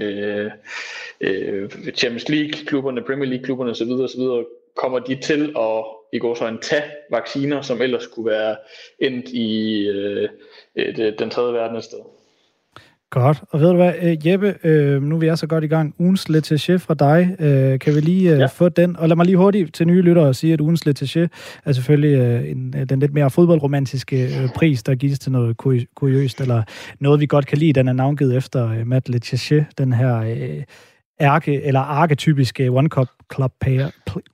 [0.01, 0.51] øh,
[1.21, 4.45] øh, Champions League-klubberne, Premier League-klubberne osv., osv.,
[4.75, 8.55] kommer de til at i går så en tage vacciner, som ellers kunne være
[8.99, 10.29] endt i øh,
[10.75, 11.99] øh et, den tredje verden et sted.
[13.13, 13.43] Godt.
[13.49, 15.95] Og ved du hvad, øh, Jeppe, øh, nu er vi er så godt i gang.
[15.99, 17.35] Ugens letaché fra dig.
[17.39, 18.45] Øh, kan vi lige øh, ja.
[18.45, 18.95] få den?
[18.95, 21.27] Og lad mig lige hurtigt til nye lyttere sige, at ugens letaché
[21.65, 25.57] er selvfølgelig øh, en, øh, den lidt mere fodboldromantiske øh, pris, der gives til noget
[25.95, 26.63] kuriøst, eller
[26.99, 27.73] noget, vi godt kan lide.
[27.73, 30.63] Den er navngivet efter øh, Matt Letaché, den her øh,
[31.21, 33.89] ærke, eller arketypiske One Club, club player,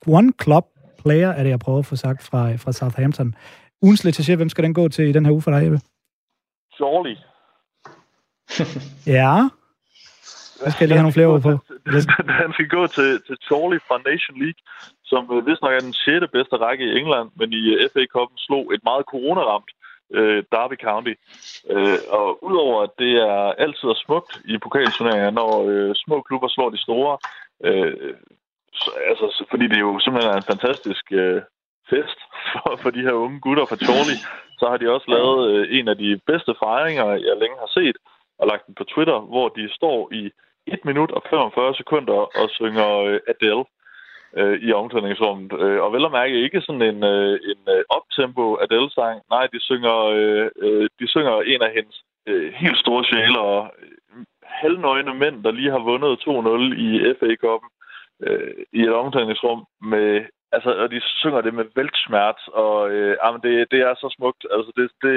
[0.06, 0.64] one club
[0.98, 3.34] player, er det, jeg prøver at få sagt fra, fra Southampton.
[3.82, 5.80] Ugens letaché, hvem skal den gå til i den her uge for dig, Jeppe?
[6.76, 7.29] Charlie.
[9.18, 9.32] ja.
[10.60, 11.52] Hvad skal jeg lige have nogle flere ord på?
[12.42, 14.62] Han skal gå til, til Chorley fra Nation League,
[15.10, 16.36] som øh, vist nok er den 6.
[16.36, 19.70] bedste række i England, men i øh, FA Cup'en slog et meget coronaramt
[20.16, 21.14] øh, Derby County.
[21.74, 26.48] Øh, og udover at det er altid er smukt i pokalturneringer, når øh, små klubber
[26.48, 27.18] slår de store,
[27.64, 28.14] øh,
[28.80, 31.40] så, altså, fordi det er jo simpelthen en fantastisk øh,
[31.90, 32.18] fest
[32.52, 34.18] for, for de her unge gutter fra Chorley,
[34.58, 37.96] så har de også lavet øh, en af de bedste fejringer, jeg længe har set,
[38.40, 40.30] og lagt den på Twitter, hvor de står i
[40.66, 43.64] 1 minut og 45 sekunder og synger øh, Adele
[44.38, 45.52] øh, i omklædningsrummet.
[45.60, 49.22] Øh, og vel at mærke ikke sådan en, øh, en øh, optempo Adele-sang.
[49.30, 53.74] Nej, de synger, øh, øh, de synger en af hendes øh, helt store sjæler og
[53.82, 57.70] øh, halvnøgne mænd, der lige har vundet 2-0 i FA-koppen
[58.26, 63.40] øh, i et omklædningsrum med altså, og de synger det med væltsmert, og øh, jamen,
[63.46, 64.42] det, det er så smukt.
[64.54, 65.14] Altså, det, det,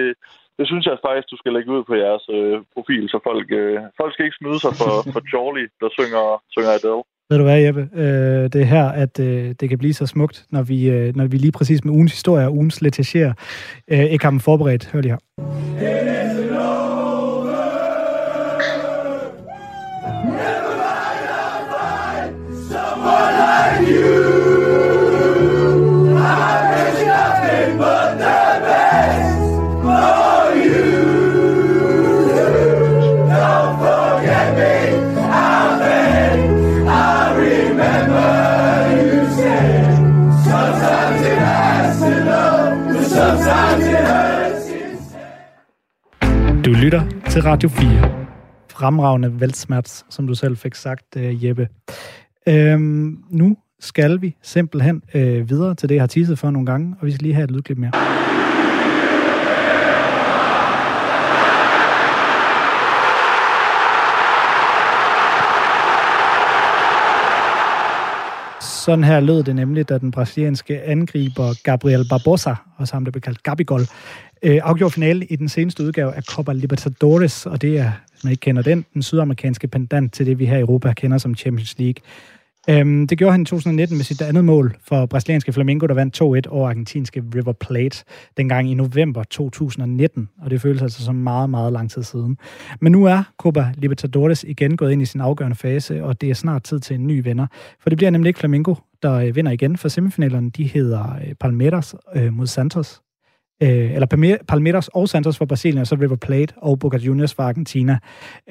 [0.57, 3.79] det synes jeg faktisk, du skal lægge ud på jeres øh, profil, så folk, øh,
[3.99, 7.03] folk skal ikke snyde sig for, for Charlie, der synger, synger Adele.
[7.29, 7.83] Ved du hvad, Jeppe?
[8.03, 11.27] Øh, det er her, at øh, det kan blive så smukt, når vi, øh, når
[11.27, 13.33] vi lige præcis med ugens historie og ugens letager
[13.91, 14.89] øh, ikke har dem forberedt.
[14.91, 15.19] Hør lige her.
[16.37, 16.42] It
[46.83, 48.25] lytter til Radio 4.
[48.71, 51.67] Fremragende valgsmerts, som du selv fik sagt, øh, Jeppe.
[52.47, 56.95] Øhm, nu skal vi simpelthen øh, videre til det, jeg har teaset for nogle gange,
[56.99, 57.91] og vi skal lige have et lydklip mere.
[68.61, 73.21] Sådan her lød det nemlig, da den brasilianske angriber Gabriel Barbosa, og ham der blev
[73.21, 73.81] kaldt Gabigol,
[74.43, 78.31] øh, afgjorde finale i den seneste udgave af Copa Libertadores, og det er, hvis man
[78.31, 81.79] ikke kender den, den sydamerikanske pendant til det, vi her i Europa kender som Champions
[81.79, 82.03] League.
[82.69, 86.21] Øhm, det gjorde han i 2019 med sit andet mål for brasilianske Flamengo, der vandt
[86.21, 88.03] 2-1 over argentinske River Plate,
[88.37, 92.37] dengang i november 2019, og det føles altså som meget, meget lang tid siden.
[92.81, 96.33] Men nu er Copa Libertadores igen gået ind i sin afgørende fase, og det er
[96.33, 97.47] snart tid til en ny vinder.
[97.79, 101.33] For det bliver nemlig ikke Flamengo, der øh, vinder igen, for semifinalerne de hedder øh,
[101.39, 103.02] Palmeiras øh, mod Santos,
[103.63, 107.43] øh, eller Palmeiras og Santos for Brasilien, og så River Plate og Boca Juniors for
[107.43, 107.99] Argentina.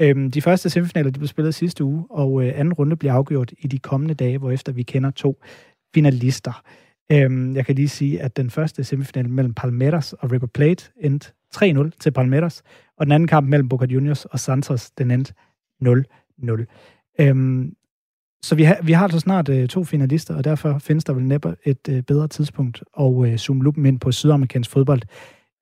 [0.01, 3.53] Øh, de første semifinaler de blev spillet sidste uge, og øh, anden runde bliver afgjort
[3.59, 5.43] i de kommende dage, hvor efter vi kender to
[5.95, 6.63] finalister.
[7.13, 11.33] Øh, jeg kan lige sige, at den første semifinal mellem Palmeiras og River Plate endte
[11.57, 12.63] 3-0 til Palmeiras,
[12.97, 15.35] og den anden kamp mellem Boca Juniors og Santos, den endte
[15.85, 16.65] 0-0.
[17.21, 17.75] Øhm,
[18.45, 21.25] så vi har, vi har altså snart øh, to finalister, og derfor findes der vel
[21.25, 25.03] næppe et øh, bedre tidspunkt at øh, zoome lupen ind på sydamerikansk fodbold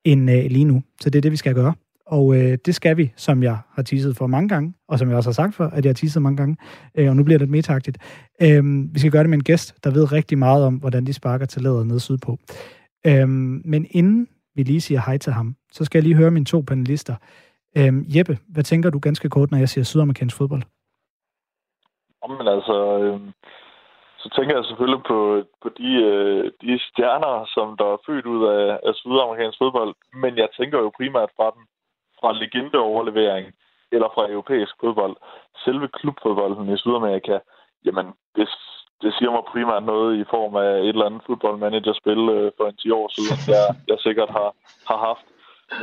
[0.04, 0.82] end øh, lige nu.
[1.00, 1.74] Så det er det, vi skal gøre.
[2.06, 5.16] Og øh, det skal vi, som jeg har teaset for mange gange, og som jeg
[5.16, 6.56] også har sagt for, at jeg har teaset mange gange,
[6.94, 7.98] øh, og nu bliver det lidt metagtigt.
[8.42, 11.12] Øh, vi skal gøre det med en gæst, der ved rigtig meget om, hvordan de
[11.12, 12.38] sparker til læder ned sydpå.
[13.06, 13.28] Øh,
[13.64, 16.60] men inden vi lige siger hej til ham, så skal jeg lige høre mine to
[16.60, 17.14] panelister.
[17.76, 20.62] Øh, Jeppe, hvad tænker du ganske kort, når jeg siger sydamerikansk fodbold?
[22.28, 23.20] Men altså, øh,
[24.22, 25.18] så tænker jeg selvfølgelig på,
[25.62, 29.94] på de, øh, de stjerner, som der er født ud af, af sydamerikansk fodbold.
[30.22, 31.62] Men jeg tænker jo primært fra den
[32.20, 33.46] fra legendeoverlevering
[33.92, 35.16] eller fra europæisk fodbold.
[35.64, 37.38] Selve klubfodbolden i Sydamerika,
[37.86, 38.06] jamen,
[38.36, 38.48] det,
[39.02, 42.76] det siger mig primært noget i form af et eller andet fodboldmanagerspil øh, for en
[42.76, 44.50] 10 år siden, jeg, jeg sikkert har,
[44.90, 45.26] har haft.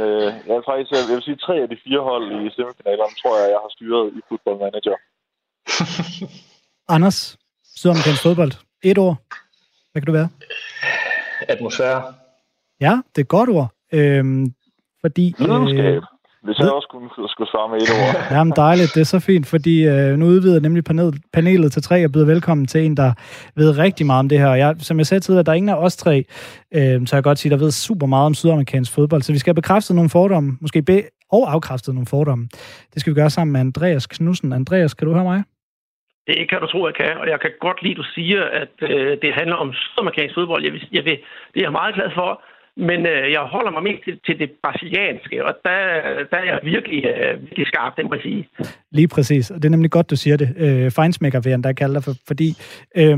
[0.02, 3.48] Øh, jeg faktisk jeg vil sige, tre af de fire hold i semifinalerne, tror jeg,
[3.54, 4.98] jeg har styret i fodboldmanager.
[6.96, 7.38] Anders,
[7.76, 8.52] Sydamerikansk fodbold.
[8.84, 9.18] Et ord.
[9.92, 10.30] Hvad kan du være?
[11.48, 12.14] Atmosfære.
[12.82, 13.74] Ja, det er et godt ord.
[13.94, 14.54] Øhm,
[15.02, 15.36] fordi...
[15.40, 15.86] Lidenskab.
[15.86, 16.02] Øh,
[16.44, 18.16] hvis jeg også kunne, skulle svare med et ord.
[18.38, 22.06] Jamen dejligt, det er så fint, fordi øh, nu udvider nemlig panel, panelet til tre
[22.06, 23.14] og byder velkommen til en, der
[23.56, 24.54] ved rigtig meget om det her.
[24.54, 26.26] Jeg, som jeg sagde tidligere, der er ingen af os tre,
[26.74, 29.52] øh, så jeg godt sige, der ved super meget om sydamerikansk fodbold, så vi skal
[29.52, 32.50] have bekræftet nogle fordomme, måske be og afkræftet nogle fordomme.
[32.94, 34.54] Det skal vi gøre sammen med Andreas Knudsen.
[34.54, 35.44] Andreas, kan du høre mig?
[36.28, 38.74] Det kan du tro, jeg kan, og jeg kan godt lide, at du siger, at
[38.82, 40.64] øh, det handler om sydamerikansk fodbold.
[40.64, 41.18] Jeg vil, jeg vil,
[41.54, 42.42] det er jeg meget glad for,
[42.78, 45.80] men øh, jeg holder mig mest til, til det brasilianske, og der,
[46.32, 48.48] der er jeg virkelig, øh, virkelig skarp, det må jeg sige.
[48.92, 50.50] Lige præcis, og det er nemlig godt, du siger det.
[50.58, 52.50] Øh, Feinsmaker vil jeg endda kalde for, fordi
[52.98, 53.18] øh,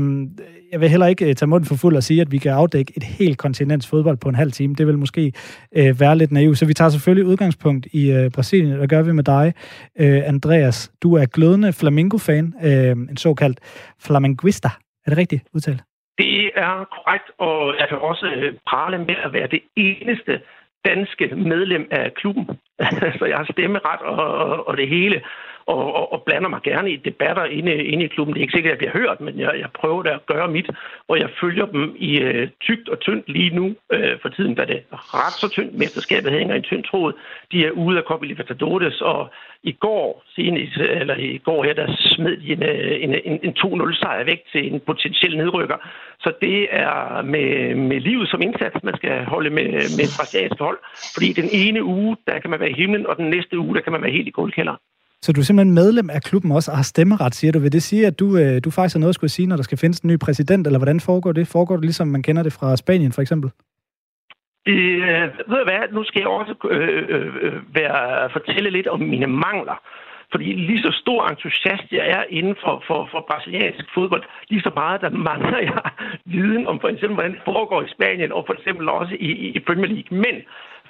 [0.72, 2.92] jeg vil heller ikke øh, tage munden for fuld og sige, at vi kan afdække
[2.96, 4.74] et helt kontinents fodbold på en halv time.
[4.74, 5.32] Det vil måske
[5.76, 6.58] øh, være lidt naivt.
[6.58, 9.54] Så vi tager selvfølgelig udgangspunkt i øh, Brasilien, og gør vi med dig,
[10.00, 10.92] øh, Andreas.
[11.02, 13.60] Du er glødende Flamingo-fan, øh, en såkaldt
[14.00, 14.68] flamenguista.
[15.06, 15.82] Er det rigtigt udtalt?
[16.18, 20.40] Det er korrekt, og jeg kan også øh, prale med at være det eneste
[20.84, 22.46] danske medlem af klubben.
[23.18, 25.22] så jeg har stemmeret og, og, og det hele
[25.70, 28.34] og, og, og blander mig gerne i debatter inde, inde i klubben.
[28.34, 30.48] Det er ikke sikkert, at jeg bliver hørt, men jeg, jeg prøver da at gøre
[30.48, 30.70] mit,
[31.08, 34.64] og jeg følger dem i øh, tygt og tyndt lige nu øh, for tiden, da
[34.64, 35.78] det er ret så tyndt.
[35.78, 37.12] Mesterskabet hænger i en tynd tråd.
[37.52, 39.30] De er ude af Copa Libertadores, og
[39.62, 43.54] i går, senest, eller i går her, der smed de en, øh, en, en, en
[43.58, 45.76] 2-0 sejr væk til en potentiel nedrykker.
[46.20, 50.60] Så det er med, med livet som indsats, man skal holde med, med et brasiliansk
[50.60, 50.78] hold.
[51.14, 53.80] Fordi den ene uge, der kan man være i himlen, og den næste uge, der
[53.80, 54.78] kan man være helt i guldkælderen.
[55.22, 57.58] Så du er simpelthen medlem af klubben også og har stemmeret, siger du.
[57.58, 59.62] Vil det sige, at du, øh, du faktisk har noget at skulle sige, når der
[59.62, 61.48] skal findes en ny præsident, eller hvordan foregår det?
[61.48, 63.50] Foregår det ligesom man kender det fra Spanien, for eksempel?
[64.68, 69.00] Øh, ved du hvad, nu skal jeg også øh, øh, øh, være, fortælle lidt om
[69.00, 69.76] mine mangler.
[70.32, 74.70] Fordi lige så stor entusiast jeg er inden for, for, for brasiliansk fodbold, lige så
[74.74, 75.82] meget der mangler jeg
[76.24, 79.58] viden om for eksempel, hvordan det foregår i Spanien, og for eksempel også i, i
[79.58, 80.18] Premier League.
[80.18, 80.36] Men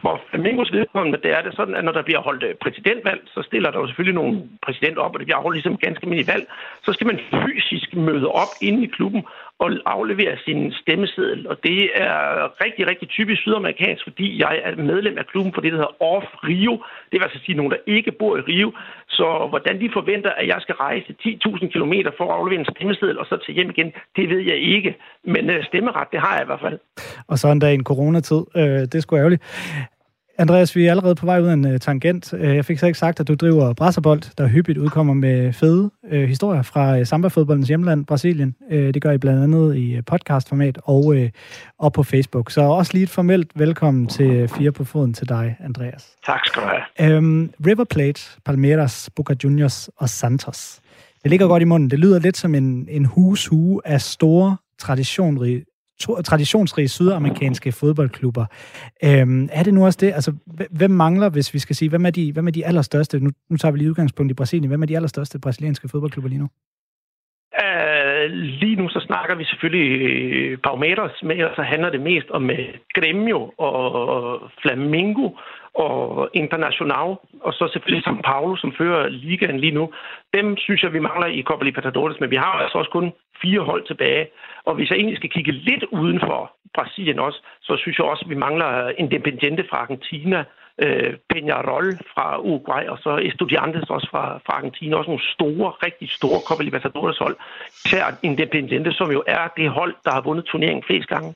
[0.03, 3.43] for Flamingos vedkommende, det er det sådan, at når der bliver holdt øh, præsidentvalg, så
[3.43, 6.45] stiller der jo selvfølgelig nogle præsident op, og det bliver holdt ligesom ganske almindeligt valg.
[6.83, 9.23] Så skal man fysisk møde op inde i klubben
[9.63, 11.49] og aflevere sin stemmeseddel.
[11.51, 12.19] Og det er
[12.65, 16.27] rigtig, rigtig typisk sydamerikansk, fordi jeg er medlem af klubben for det, der hedder Off
[16.49, 16.73] Rio.
[17.11, 18.73] Det vil altså sige nogen, der ikke bor i Rio.
[19.09, 23.19] Så hvordan de forventer, at jeg skal rejse 10.000 km for at aflevere en stemmeseddel
[23.19, 24.97] og så til hjem igen, det ved jeg ikke.
[25.25, 26.79] Men øh, stemmeret, det har jeg i hvert fald.
[27.29, 28.43] Og så en dag en coronatid.
[28.57, 29.43] Øh, det er sgu ærgerligt.
[30.41, 32.33] Andreas, vi er allerede på vej ud af en uh, tangent.
[32.33, 35.91] Uh, jeg fik så ikke sagt, at du driver Brasserbold, der hyppigt udkommer med fede
[36.13, 38.55] uh, historier fra uh, samba-fodboldens hjemland, Brasilien.
[38.73, 41.23] Uh, det gør I blandt andet i podcastformat og, uh,
[41.79, 42.51] og på Facebook.
[42.51, 46.07] Så også lige et formelt velkommen til Fire på Foden til dig, Andreas.
[46.27, 47.17] Tak skal du have.
[47.19, 50.81] Um, River Plate, Palmeiras, Boca Juniors og Santos.
[51.23, 51.91] Det ligger godt i munden.
[51.91, 55.65] Det lyder lidt som en, en hushue af store, traditionrige
[56.01, 58.47] to, traditionsrige sydamerikanske fodboldklubber.
[59.05, 60.13] Øhm, er det nu også det?
[60.13, 60.33] Altså,
[60.71, 63.21] hvem mangler, hvis vi skal sige, hvem er de, hvem er de allerstørste?
[63.21, 64.69] Nu, nu tager vi lige udgangspunkt i Brasilien.
[64.69, 66.49] Hvem er de allerstørste brasilianske fodboldklubber lige nu?
[67.63, 68.31] Uh,
[68.63, 72.59] lige nu så snakker vi selvfølgelig øh, Palmeiras men så handler det mest om uh,
[72.99, 73.71] Grêmio og
[74.63, 75.29] Flamengo
[75.75, 77.09] og International,
[77.47, 79.93] og så selvfølgelig São Paulo, som fører ligaen lige nu.
[80.35, 83.61] Dem synes jeg, vi mangler i Copa Libertadores, men vi har altså også kun fire
[83.61, 84.27] hold tilbage.
[84.65, 88.23] Og hvis jeg egentlig skal kigge lidt uden for Brasilien også, så synes jeg også,
[88.27, 90.45] at vi mangler Independiente fra Argentina,
[90.83, 94.97] øh, Peñarol fra Uruguay, og så Estudiantes også fra, fra Argentina.
[94.97, 97.37] Også nogle store, rigtig store Copa Libertadores hold.
[97.85, 101.35] Især Independiente, som jo er det hold, der har vundet turneringen flest gange.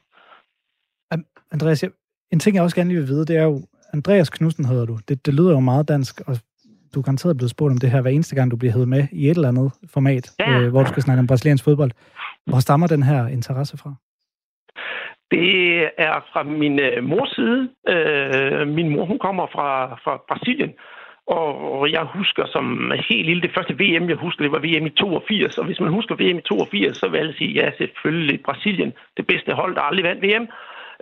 [1.52, 1.84] Andreas,
[2.32, 3.60] en ting, jeg også gerne lige vil vide, det er jo,
[3.96, 4.96] Andreas Knudsen hedder du.
[5.08, 6.34] Det, det lyder jo meget dansk, og
[6.94, 9.02] du er garanteret blevet spurgt om det her hver eneste gang, du bliver hævet med
[9.12, 10.60] i et eller andet format, ja.
[10.60, 11.90] øh, hvor du skal snakke om brasiliansk fodbold.
[12.46, 13.90] Hvor stammer den her interesse fra?
[15.30, 15.50] Det
[16.08, 17.60] er fra min øh, mors side.
[17.92, 19.70] Øh, min mor hun kommer fra,
[20.04, 20.72] fra Brasilien,
[21.26, 24.90] og jeg husker som helt lille, det første VM, jeg husker, det var VM i
[24.90, 25.58] 82.
[25.58, 29.26] Og hvis man husker VM i 82, så vil alle sige, ja, selvfølgelig Brasilien, det
[29.26, 30.46] bedste hold, der aldrig vandt VM.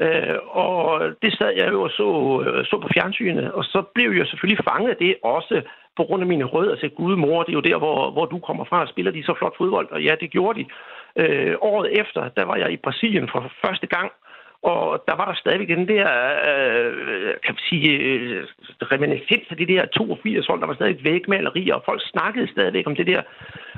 [0.01, 2.09] Øh, og det sad jeg jo og så,
[2.47, 5.63] øh, så på fjernsynet, og så blev jeg selvfølgelig fanget af det også
[5.97, 6.77] på grund af mine rødder.
[6.77, 9.25] Til Gud mor, det er jo der, hvor, hvor du kommer fra, og spiller de
[9.25, 10.67] så flot fodbold, og ja, det gjorde de.
[11.17, 14.13] Øh, året efter, der var jeg i Brasilien for første gang,
[14.63, 16.09] og der var der stadigvæk den der,
[16.49, 18.47] øh, kan man sige, øh,
[18.93, 22.97] reminiscens af det der 82 hold, der var stadig vægmalerier, og folk snakkede stadigvæk om
[22.97, 23.23] det der.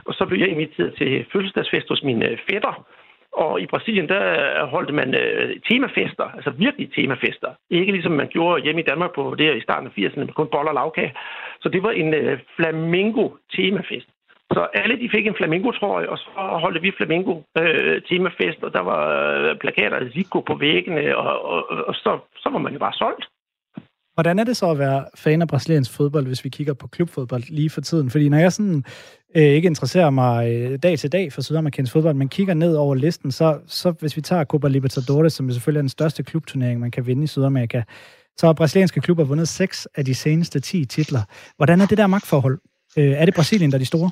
[0.05, 2.87] Og så blev jeg inviteret til fødselsdagsfest hos min øh, fætter,
[3.35, 7.51] og i Brasilien, der holdt man øh, temafester, altså virkelig temafester.
[7.70, 10.49] Ikke ligesom man gjorde hjemme i Danmark på det i starten af 80'erne, med kun
[10.53, 11.14] boller og lavkage.
[11.61, 14.09] Så det var en øh, flamingo-temafest.
[14.53, 19.03] Så alle de fik en flamingo-trøje, og så holdte vi flamingo-temafest, øh, og der var
[19.51, 22.92] øh, plakater af Zico på væggene, og, og, og så, så var man jo bare
[22.92, 23.29] solgt.
[24.14, 27.42] Hvordan er det så at være fan af brasiliansk fodbold, hvis vi kigger på klubfodbold
[27.48, 28.11] lige for tiden?
[28.11, 28.85] Fordi når jeg sådan
[29.37, 32.94] øh, ikke interesserer mig øh, dag til dag for sydamerikansk fodbold, men kigger ned over
[32.94, 36.90] listen, så, så hvis vi tager Copa Libertadores, som selvfølgelig er den største klubturnering, man
[36.90, 37.83] kan vinde i Sydamerika,
[38.37, 41.20] så har brasilianske klubber vundet seks af de seneste 10 titler.
[41.57, 42.59] Hvordan er det der magtforhold?
[42.98, 44.11] Øh, er det Brasilien, der er de store?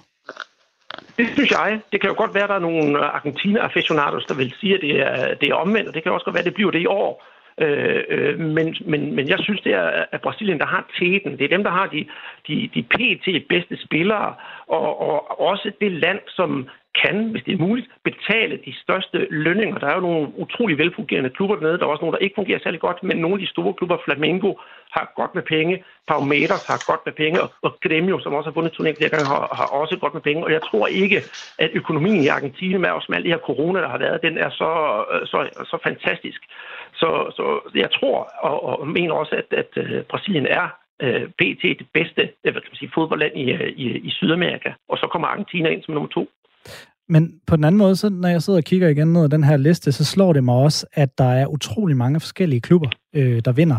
[1.19, 1.81] Det synes jeg.
[1.93, 4.81] Det kan jo godt være, at der er nogle øh, Argentina-aficionados, der vil sige, at
[4.81, 6.81] det er, det er omvendt, og det kan også godt være, at det bliver det
[6.81, 7.25] i år.
[7.59, 11.39] Øh, øh, men, men, men jeg synes, det er at Brasilien, der har teten.
[11.39, 12.07] Det er dem, der har de,
[12.49, 13.49] de, de pt.
[13.49, 14.35] bedste spillere,
[14.67, 16.69] og, og også det land, som
[17.03, 19.79] kan, hvis det er muligt, betale de største lønninger.
[19.79, 21.79] Der er jo nogle utrolig velfungerende klubber dernede.
[21.79, 23.97] Der er også nogle, der ikke fungerer særlig godt, men nogle af de store klubber,
[24.05, 24.55] Flamengo,
[24.97, 25.85] har godt med penge.
[26.09, 29.43] Palmeiras har godt med penge, og Gremio, som også har vundet turneringen flere gange, har,
[29.61, 30.45] har også godt med penge.
[30.45, 31.19] Og jeg tror ikke,
[31.59, 34.39] at økonomien i Argentina, med også med alt det her corona, der har været, den
[34.39, 34.71] er så,
[35.13, 35.39] øh, så,
[35.71, 36.41] så fantastisk.
[36.95, 40.67] Så, så jeg tror og, og mener også, at, at øh, Brasilien er
[41.03, 41.63] øh, pt.
[41.63, 43.45] det bedste øh, hvad kan man sige, fodboldland i,
[43.85, 44.73] i, i Sydamerika.
[44.89, 46.29] Og så kommer Argentina ind som nummer to.
[47.09, 49.45] Men på den anden måde, så når jeg sidder og kigger igen ned ad den
[49.45, 53.43] her liste, så slår det mig også, at der er utrolig mange forskellige klubber, øh,
[53.45, 53.79] der vinder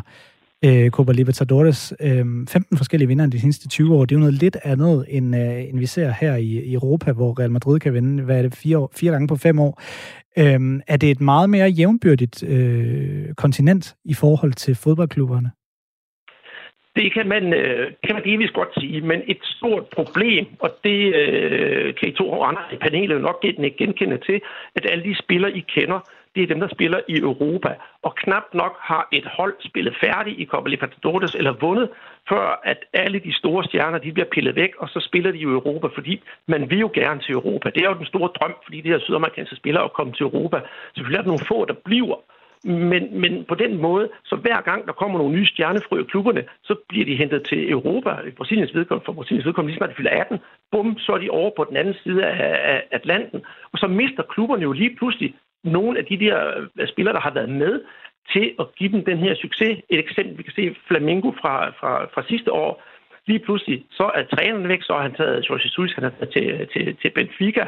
[0.65, 1.93] øh, Copa Libertadores.
[1.99, 4.05] Øh, 15 forskellige vinder de seneste 20 år.
[4.05, 7.11] Det er jo noget lidt andet, end, øh, end vi ser her i, i Europa,
[7.11, 9.81] hvor Real Madrid kan vinde, hvad er det, fire, år, fire gange på fem år.
[10.37, 15.51] Øh, er det et meget mere jævnbyrdigt øh, kontinent i forhold til fodboldklubberne?
[16.95, 21.15] Det kan man, øh, kan man delvis godt sige, men et stort problem, og det
[21.15, 23.41] øh, kan I to andre i panelet nok
[23.77, 24.41] genkende til,
[24.75, 25.99] at alle de spillere, I kender,
[26.35, 27.75] det er dem, der spiller i Europa.
[28.01, 31.89] Og knap nok har et hold spillet færdigt i Copa Libertadores eller vundet,
[32.29, 35.43] før at alle de store stjerner de bliver pillet væk, og så spiller de i
[35.43, 37.69] Europa, fordi man vil jo gerne til Europa.
[37.69, 40.57] Det er jo den store drøm, fordi de her sydamerikanske spillere at komme til Europa.
[40.95, 42.15] Selvfølgelig er der nogle få, der bliver,
[42.63, 46.43] men, men på den måde, så hver gang der kommer nogle nye stjernefrø i klubberne,
[46.63, 49.95] så bliver de hentet til Europa, i Brasiliens vedkommende, for Brasiliens vedkommende, lige snart de
[49.95, 50.39] fylder 18,
[50.71, 53.41] bum, så er de over på den anden side af, af Atlanten.
[53.71, 57.33] Og så mister klubberne jo lige pludselig nogle af de der øh, spillere, der har
[57.33, 57.81] været med
[58.33, 59.79] til at give dem den her succes.
[59.89, 62.83] Et eksempel, vi kan se Flamingo fra, fra, fra sidste år.
[63.27, 66.31] Lige pludselig, så er træneren væk, så har han taget Jorge Jesus, han er taget
[66.33, 67.67] til, til, til Benfica.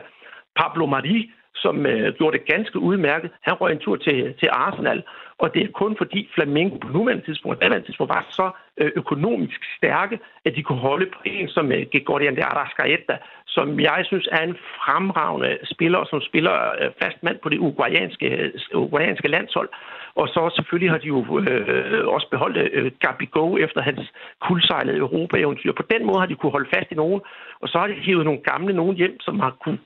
[0.55, 3.31] Pablo Mari, som øh, gjorde det ganske udmærket.
[3.41, 5.03] Han røg en tur til, til Arsenal,
[5.37, 9.61] og det er kun fordi Flamengo på nuværende tidspunkt, nuværende tidspunkt var så øh, økonomisk
[9.77, 14.27] stærke, at de kunne holde på en som øh, Gregorian de Arrascaeta, som jeg synes
[14.31, 19.69] er en fremragende spiller, som spiller øh, fast mand på det uruguayanske, øh, uruguayanske landshold.
[20.15, 22.91] Og så selvfølgelig har de jo øh, også beholdt øh,
[23.31, 25.71] Go efter hans kuldsejlede Europa-eventyr.
[25.73, 27.21] På den måde har de kunne holde fast i nogen,
[27.61, 29.79] og så har de hivet nogle gamle nogen hjem, som har kunnet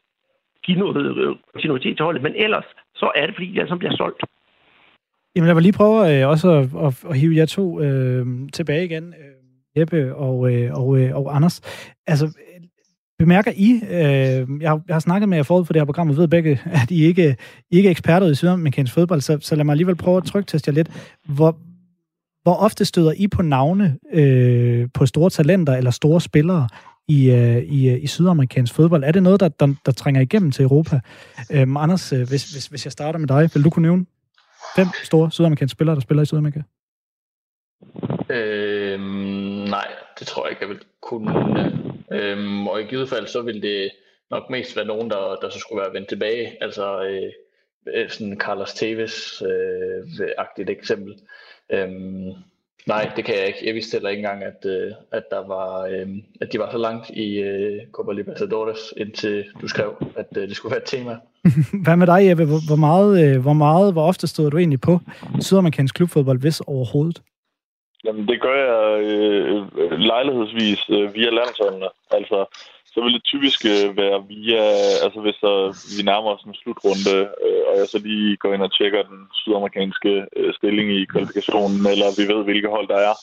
[0.66, 2.24] give noget øh, øh, kontinuitet til holdet.
[2.24, 4.22] Men ellers, så er det, fordi de altså bliver solgt.
[5.36, 8.86] Jamen, jeg vil lige prøve øh, også at, at, at hive jer to øh, tilbage
[8.86, 11.62] igen, øh, Jeppe og, øh, og, øh, og Anders.
[12.08, 12.26] Altså,
[13.20, 16.10] bemærker I, øh, jeg, har, jeg har snakket med jer forud for det her program,
[16.10, 17.36] og ved begge, at I ikke,
[17.72, 20.70] I ikke er eksperter i sydamerikansk fodbold, så, så lad mig alligevel prøve at trykteste
[20.70, 21.18] jer lidt.
[21.26, 21.58] Hvor,
[22.44, 26.68] hvor ofte støder I på navne øh, på store talenter eller store spillere
[27.10, 29.04] i, øh, i, øh, i sydamerikansk fodbold?
[29.04, 31.00] Er det noget, der, der, der trænger igennem til Europa?
[31.52, 34.06] Øhm, Anders, øh, hvis, hvis, hvis jeg starter med dig, vil du kunne nævne
[34.76, 36.62] fem store sydamerikanske spillere, der spiller i Sydamerika?
[38.30, 39.02] Øhm,
[39.70, 39.88] nej,
[40.20, 41.32] det tror jeg ikke, jeg vil kunne.
[42.12, 43.92] Øhm, og i givet fald, så vil det
[44.32, 46.64] nok mest være nogen, der, der så skulle være vendt tilbage.
[46.64, 47.32] Altså øh,
[47.96, 51.16] øh sådan Carlos Tevez-agtigt øh, eksempel.
[51.72, 52.34] Øhm,
[52.88, 53.60] nej, det kan jeg ikke.
[53.66, 56.08] Jeg vidste heller ikke engang, at, øh, at, der var, øh,
[56.42, 60.56] at de var så langt i øh, Copa Libertadores, indtil du skrev, at øh, det
[60.56, 61.18] skulle være et tema.
[61.84, 62.46] Hvad med dig, Jeppe?
[62.46, 65.00] Hvor, hvor, meget, øh, hvor meget, hvor ofte stod du egentlig på
[65.40, 67.22] sydamerikansk klubfodbold, hvis overhovedet?
[68.06, 71.90] Jamen, det gør jeg øh, lejlighedsvis øh, via landsholdene.
[72.12, 72.46] Altså,
[72.94, 74.64] så vil det typisk øh, være via,
[75.06, 75.56] altså hvis der,
[75.96, 79.20] vi nærmer os en slutrunde, øh, og jeg så lige går ind og tjekker den
[79.40, 83.16] sydamerikanske øh, stilling i kvalifikationen, eller vi ved, hvilke hold der er,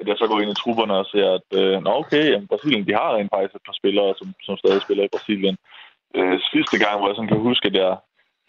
[0.00, 2.86] at jeg så går ind i trupperne og ser, at øh, nå okay, jamen, Brasilien,
[2.86, 5.56] de har rent faktisk et par spillere, som, som stadig spiller i Brasilien.
[6.16, 7.92] Øh, sidste gang, hvor jeg sådan kan huske, at jeg,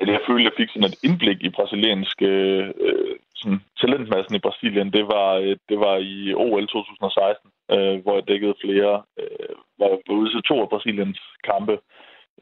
[0.02, 4.36] at jeg følte, at jeg fik sådan et indblik i brasiliansk øh, øh, sådan, talentmassen
[4.36, 8.94] i Brasilien, det var, øh, det var i OL 2016, øh, hvor jeg dækkede flere,
[9.22, 11.76] øh, var ude til to af Brasiliens kampe.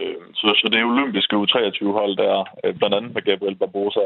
[0.01, 4.05] Øh, så, så det er olympiske U23-hold, der øh, blandt andet med Gabriel Barbosa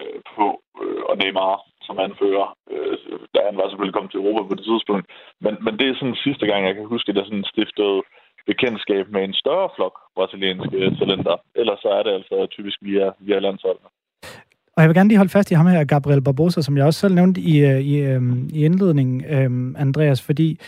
[0.00, 0.46] øh, på,
[0.82, 1.56] øh, og Neymar
[1.86, 2.96] som anfører, øh,
[3.34, 5.06] da han var selvfølgelig kommet til Europa på det tidspunkt.
[5.44, 7.98] Men, men det er sådan sidste gang, jeg kan huske, at jeg sådan stiftede
[8.50, 11.36] bekendtskab med en større flok brasilianske talenter.
[11.60, 13.88] Ellers så er det altså typisk via, via landsholdene.
[14.78, 17.00] Og jeg vil gerne lige holde fast i ham her, Gabriel Barbosa, som jeg også
[17.00, 18.22] selv nævnte i, øh, i, øh,
[18.52, 20.60] i indledningen, øhm, Andreas, fordi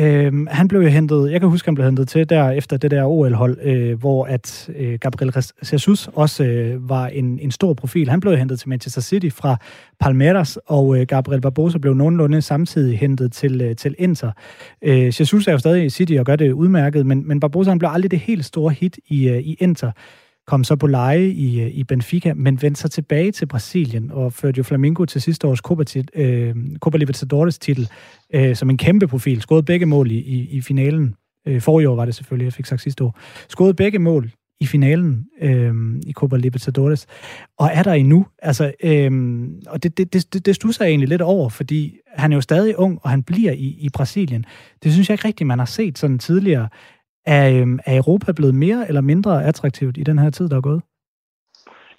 [0.00, 2.90] Øhm, han blev jo hentet, jeg kan huske, han blev hentet til der efter det
[2.90, 5.32] der OL-hold, øh, hvor at øh, Gabriel
[5.72, 8.08] Jesus også øh, var en, en stor profil.
[8.08, 9.56] Han blev hentet til Manchester City fra
[10.00, 14.32] Palmeiras, og øh, Gabriel Barbosa blev nogenlunde samtidig hentet til, øh, til Inter.
[14.82, 17.78] Øh, Jesus er jo stadig i City og gør det udmærket, men, men Barbosa han
[17.78, 19.90] blev aldrig det helt store hit i, øh, i Inter
[20.48, 24.32] kom så på leje i, øh, i Benfica, men vendte sig tilbage til Brasilien og
[24.32, 25.84] førte jo Flamengo til sidste års Copa,
[26.14, 27.88] øh, Copa Libertadores titel
[28.34, 29.40] øh, som en kæmpe profil.
[29.40, 31.14] Skåede begge mål i, i, i finalen.
[31.48, 33.18] Øh, for i år var det selvfølgelig, jeg fik sagt sidste år.
[33.48, 34.30] Skåede begge mål
[34.60, 35.74] i finalen øh,
[36.06, 37.06] i Copa Libertadores.
[37.58, 38.26] Og er der endnu?
[38.42, 42.36] Altså, øh, og det, det, det, det stusser jeg egentlig lidt over, fordi han er
[42.36, 44.44] jo stadig ung, og han bliver i, i Brasilien.
[44.82, 46.68] Det synes jeg ikke rigtigt, man har set sådan tidligere.
[47.36, 50.60] Er, øhm, er Europa blevet mere eller mindre attraktivt i den her tid, der er
[50.70, 50.82] gået?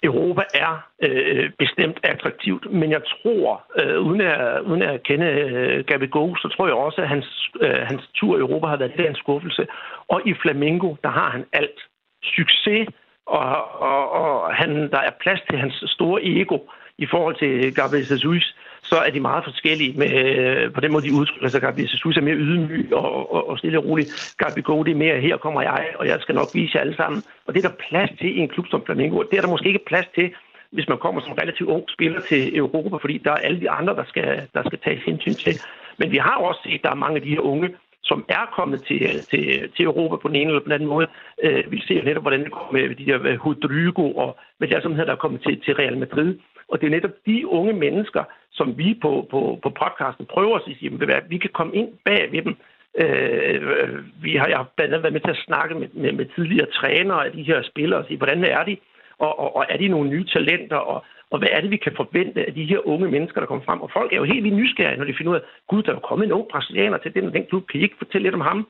[0.02, 0.72] Europa er
[1.02, 6.34] øh, bestemt attraktivt, men jeg tror, øh, uden, at, uden at kende øh, Gabi Go,
[6.34, 9.14] så tror jeg også, at hans, øh, hans tur i Europa har været lidt en
[9.14, 9.66] skuffelse.
[10.08, 11.80] Og i Flamengo, der har han alt.
[12.22, 12.88] Succes,
[13.26, 16.58] og, og, og han, der er plads til hans store ego
[17.04, 20.92] i forhold til øh, Gabriel Jesus så er de meget forskellige med, øh, på den
[20.92, 21.60] måde, de udtrykker sig.
[21.60, 24.06] Gabriel Jesus er mere ydmyg og, og, og stille og rolig.
[24.38, 26.96] Gabi Go, det er mere, her kommer jeg, og jeg skal nok vise jer alle
[26.96, 27.22] sammen.
[27.46, 29.22] Og det er der plads til i en klub som Flamengo.
[29.30, 30.30] Det er der måske ikke plads til,
[30.72, 33.94] hvis man kommer som relativt ung spiller til Europa, fordi der er alle de andre,
[33.94, 35.54] der skal, der skal tages hensyn til.
[35.98, 37.68] Men vi har også set, at der er mange af de her unge,
[38.02, 39.44] som er kommet til, øh, til,
[39.76, 41.06] til Europa på den ene eller den anden måde.
[41.44, 44.30] Øh, vi ser netop, hvordan det går med de der Rodrigo og
[44.60, 46.30] med de hedder, der er kommet til, til Real Madrid.
[46.70, 50.64] Og det er netop de unge mennesker, som vi på, på, på podcasten prøver at
[50.64, 52.56] sige, at vi kan komme ind bag ved dem.
[53.02, 56.26] Øh, vi har, jeg har blandt andet været med til at snakke med, med, med
[56.34, 58.76] tidligere trænere af de her spillere og sige, hvordan er de,
[59.18, 61.92] og, og, og er de nogle nye talenter, og, og hvad er det, vi kan
[61.96, 63.80] forvente af de her unge mennesker, der kommer frem.
[63.80, 65.94] Og folk er jo helt vildt nysgerrige, når de finder ud af, gud, der er
[65.94, 68.40] jo kommet en ung brasilianer til den den klub, kan I ikke fortælle lidt om
[68.40, 68.68] ham?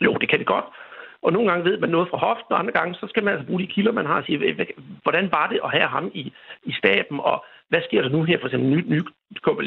[0.00, 0.64] Jo, det kan det godt.
[1.24, 3.46] Og nogle gange ved man noget fra hoften, og andre gange, så skal man altså
[3.46, 4.56] bruge de kilder, man har, og sige,
[5.02, 6.32] hvordan var det at have ham i,
[6.64, 9.00] i staben, og hvad sker der nu her for eksempel ny, ny
[9.40, 9.62] Copa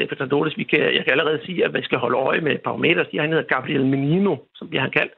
[0.56, 3.06] Vi kan, jeg kan allerede sige, at man skal holde øje med parametre.
[3.12, 5.12] De han hedder Gabriel Menino, som bliver han kaldt.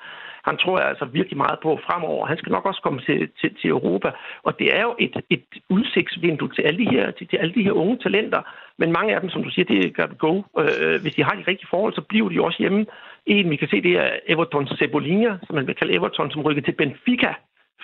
[0.48, 2.26] Han tror jeg altså virkelig meget på fremover.
[2.26, 4.10] Han skal nok også komme til, til, til Europa.
[4.42, 7.62] Og det er jo et, et udsigtsvindue til alle, de her, til, til alle de
[7.62, 8.42] her unge talenter.
[8.78, 10.42] Men mange af dem, som du siger, det gør go.
[10.58, 12.86] Øh, øh, hvis de har de rigtige forhold, så bliver de også hjemme.
[13.26, 16.66] En, vi kan se, det er Everton Cebolinha, som man vil kalde Everton, som rykkede
[16.66, 17.32] til Benfica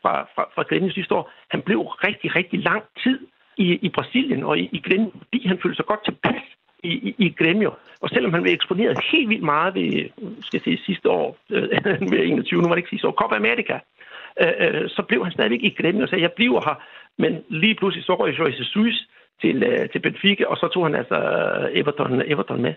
[0.02, 1.30] fra, fra, fra Glenn sidste år.
[1.50, 3.18] Han blev rigtig, rigtig lang tid
[3.56, 6.42] i, i Brasilien og i, i Glenn, fordi han følte sig godt tilpas
[6.82, 7.72] i, i, i Gremio.
[8.00, 9.90] Og selvom han blev eksponeret helt vildt meget ved,
[10.40, 11.62] skal jeg sige, sidste år, øh,
[12.12, 13.78] ved 21, nu var det ikke sidste år, Copa America,
[14.40, 16.76] øh, øh, så blev han stadigvæk i Gremio og sagde, jeg bliver her.
[17.18, 18.76] Men lige pludselig så røg Jorge Jesus
[19.42, 22.74] til, øh, til Benfica, og så tog han altså øh, Everton, Everton med.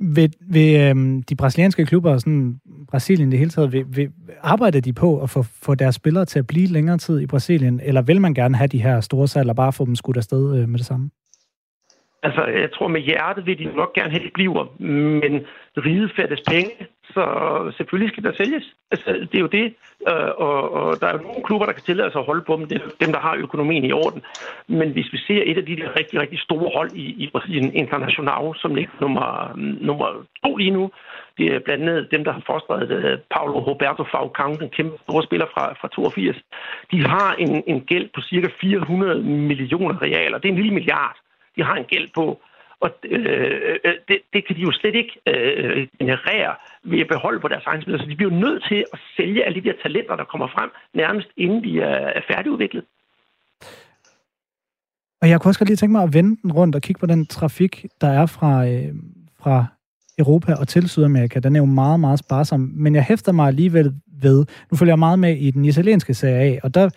[0.00, 2.60] Ved, ved øhm, de brasilianske klubber og sådan
[2.90, 4.08] Brasilien i det hele taget, ved, ved,
[4.42, 7.80] arbejder de på at få, få deres spillere til at blive længere tid i Brasilien,
[7.82, 10.58] eller vil man gerne have de her store salg og bare få dem skudt afsted
[10.58, 11.10] øh, med det samme?
[12.22, 14.64] Altså, jeg tror med hjertet vil de nok gerne have, at de bliver,
[15.22, 15.32] men
[15.76, 16.70] riget deres penge,
[17.16, 17.24] så
[17.76, 18.64] selvfølgelig skal der sælges.
[18.92, 19.66] Altså, det er jo det,
[20.10, 22.52] øh, og, og der er jo nogle klubber, der kan tillade sig at holde på
[22.56, 24.22] dem, det er dem, der har økonomien i orden.
[24.78, 27.74] Men hvis vi ser et af de der rigtig, rigtig store hold i, i Brasilien,
[27.74, 29.28] International, som ligger nummer,
[29.88, 30.08] nummer
[30.44, 30.90] to lige nu,
[31.38, 35.22] det er blandt andet dem, der har fostret uh, Paulo Roberto Falcão, den kæmpe store
[35.22, 36.36] spiller fra, fra 82.
[36.92, 40.38] De har en, en gæld på cirka 400 millioner realer.
[40.38, 41.16] Det er en lille milliard
[41.56, 42.40] de har en gæld på.
[42.80, 46.54] Og øh, øh, det, det kan de jo slet ikke øh, generere
[46.84, 48.02] ved at beholde på deres egen spillere.
[48.02, 50.70] Så de bliver jo nødt til at sælge alle de der talenter, der kommer frem,
[50.94, 52.84] nærmest inden de er, er færdigudviklet.
[55.22, 57.06] Og jeg kunne også godt lige tænke mig at vende den rundt og kigge på
[57.06, 58.94] den trafik, der er fra, øh,
[59.42, 59.66] fra
[60.18, 61.38] Europa og til Sydamerika.
[61.38, 62.60] Den er jo meget, meget sparsom.
[62.60, 66.56] Men jeg hæfter mig alligevel ved, nu følger jeg meget med i den italienske serie
[66.56, 66.90] A, og der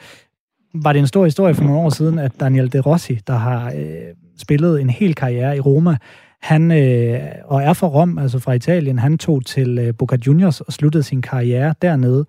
[0.73, 3.71] var det en stor historie for nogle år siden, at Daniel De Rossi, der har
[3.71, 5.97] øh, spillet en hel karriere i Roma,
[6.41, 10.61] han øh, og er fra Rom, altså fra Italien, han tog til øh, Boca Juniors
[10.61, 12.25] og sluttede sin karriere dernede.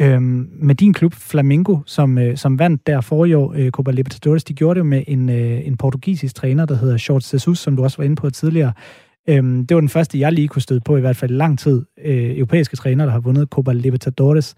[0.00, 4.44] Øhm, med din klub, Flamengo, som, øh, som vandt der forrige år øh, Copa Libertadores,
[4.44, 7.76] de gjorde det jo med en, øh, en portugisisk træner, der hedder Short Jesus, som
[7.76, 8.72] du også var inde på tidligere.
[9.28, 11.82] Øhm, det var den første, jeg lige kunne støde på, i hvert fald lang tid,
[12.04, 14.54] øh, europæiske træner, der har vundet Copa Libertadores.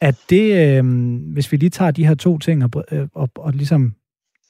[0.00, 0.84] At det, øh,
[1.32, 3.94] hvis vi lige tager de her to ting og, øh, og, og ligesom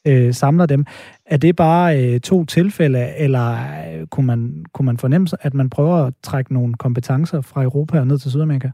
[0.06, 0.84] øh, samler dem,
[1.26, 5.70] er det bare øh, to tilfælde, eller øh, kunne, man, kunne man fornemme, at man
[5.70, 8.70] prøver at trække nogle kompetencer fra Europa og ned til Sydamerika?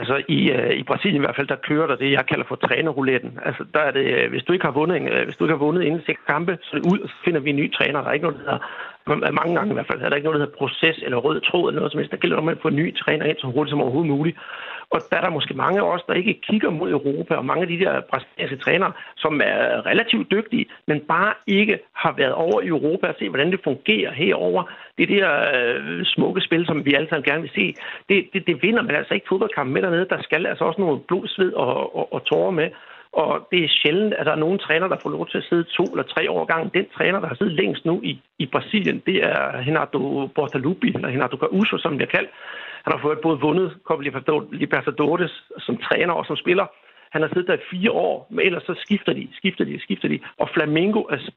[0.00, 2.56] Altså i, øh, i Brasilien i hvert fald, der kører der det, jeg kalder for
[2.56, 3.32] trænerrouletten.
[3.44, 5.64] Altså der er det, øh, hvis du ikke har vundet, øh, hvis du ikke har
[5.66, 8.00] vundet inden seks kampe, så er det ud, så finder vi en ny træner.
[8.00, 10.28] Der er ikke noget, der hedder, øh, mange gange i hvert fald, er der ikke
[10.28, 12.12] noget, der hedder proces eller rød tråd eller noget som helst.
[12.12, 14.36] Der gælder om at få en ny træner ind så hurtigt som overhovedet muligt.
[14.90, 17.62] Og der er der måske mange af os, der ikke kigger mod Europa, og mange
[17.62, 22.60] af de der brasilianske trænere, som er relativt dygtige, men bare ikke har været over
[22.60, 24.62] i Europa og se, hvordan det fungerer herover.
[24.98, 27.74] Det er det der øh, smukke spil, som vi alle sammen gerne vil se.
[28.08, 30.08] Det, det, det vinder man altså ikke fodboldkampen med dernede.
[30.08, 32.70] Der skal altså også noget blod, sved og, og, og tårer med.
[33.12, 35.64] Og det er sjældent, at der er nogen træner, der får lov til at sidde
[35.64, 36.74] to eller tre år gang.
[36.74, 41.08] Den træner, der har siddet længst nu i, i Brasilien, det er Renato Bortalupi, eller
[41.08, 42.30] Renato Gaucho, som jeg kalder.
[42.84, 44.02] Han har fået både vundet Copa
[44.52, 46.66] Libertadores som træner og som spiller.
[47.10, 50.08] Han har siddet der i fire år, men ellers så skifter de, skifter de, skifter
[50.08, 50.18] de.
[50.38, 51.30] Og Flamengo, altså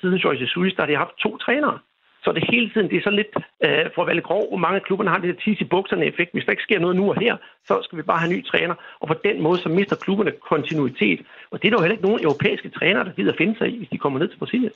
[0.00, 1.78] siden Jorge Jesus, der har de haft to trænere.
[2.24, 3.32] Så det hele tiden, det er så lidt,
[3.64, 5.64] øh, for at være lidt grov, hvor mange af klubberne har det der tis i
[5.74, 6.32] bukserne effekt.
[6.32, 7.34] Hvis der ikke sker noget nu og her,
[7.68, 8.74] så skal vi bare have en ny træner.
[9.00, 11.20] Og på den måde, så mister klubberne kontinuitet.
[11.50, 13.76] Og det er der jo heller ikke nogen europæiske trænere, der gider finde sig i,
[13.78, 14.72] hvis de kommer ned til Brasilien.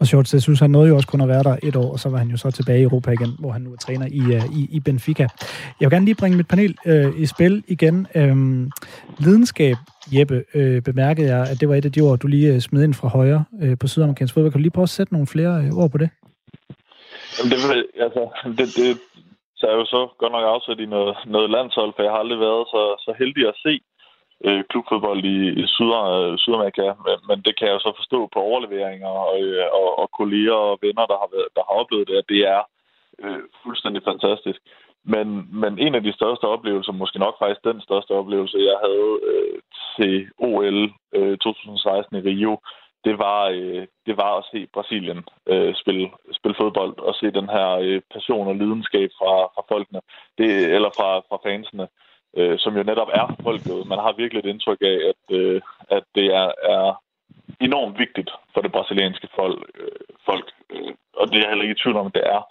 [0.00, 1.98] Og Shorts, jeg synes, han nåede jo også kun at være der et år, og
[1.98, 4.34] så var han jo så tilbage i Europa igen, hvor han nu er træner i,
[4.34, 5.22] øh, i, i Benfica.
[5.80, 8.06] Jeg vil gerne lige bringe mit panel øh, i spil igen.
[8.14, 8.70] Øhm,
[9.18, 9.76] lidenskab,
[10.12, 12.82] Jeppe, øh, bemærkede jeg, at det var et af de ord, du lige øh, smed
[12.82, 14.52] ind fra højre øh, på sydamerikansk fodbold.
[14.52, 16.10] Kan du lige prøve at sætte nogle flere øh, ord på det?
[17.36, 18.22] Jamen, det, altså,
[18.58, 18.88] det, det
[19.56, 22.40] så er jo så godt nok afsat i noget, noget landshold, for jeg har aldrig
[22.40, 23.74] været så, så heldig at se
[24.46, 28.20] øh, klubfodbold i, i Syd, øh, Sydamerika, men, men det kan jeg jo så forstå
[28.32, 32.08] på overleveringer og, øh, og, og kolleger og venner, der har, været, der har oplevet
[32.08, 32.62] det, at det er
[33.24, 34.60] øh, fuldstændig fantastisk.
[35.04, 35.26] Men,
[35.62, 39.58] men en af de største oplevelser, måske nok faktisk den største oplevelse, jeg havde øh,
[39.96, 40.78] til OL
[41.16, 42.52] øh, 2016 i Rio,
[43.04, 47.48] det var, øh, det var at se Brasilien øh, spille, spille fodbold og se den
[47.48, 50.00] her øh, passion og lidenskab fra, fra folkene,
[50.38, 51.88] det, eller fra, fra fansene,
[52.36, 53.86] øh, som jo netop er folket.
[53.86, 57.02] Man har virkelig et indtryk af, at, øh, at det er, er
[57.60, 61.78] enormt vigtigt for det brasilianske folk, øh, folk øh, og det er jeg heller ikke
[61.78, 62.42] i tvivl om, at det er.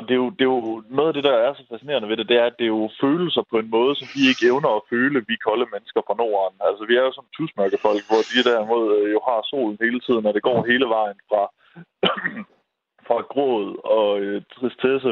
[0.00, 2.16] Og, det, er jo, det er jo noget af det, der er så fascinerende ved
[2.16, 4.70] det, det er, at det er jo følelser på en måde, som vi ikke evner
[4.76, 6.58] at føle, vi kolde mennesker fra Norden.
[6.68, 10.26] Altså, vi er jo som tusmørkefolk, hvor de derimod øh, jo har solen hele tiden,
[10.26, 11.42] og det går hele vejen fra,
[13.08, 13.66] fra gråd
[13.98, 15.10] og øh, tristesse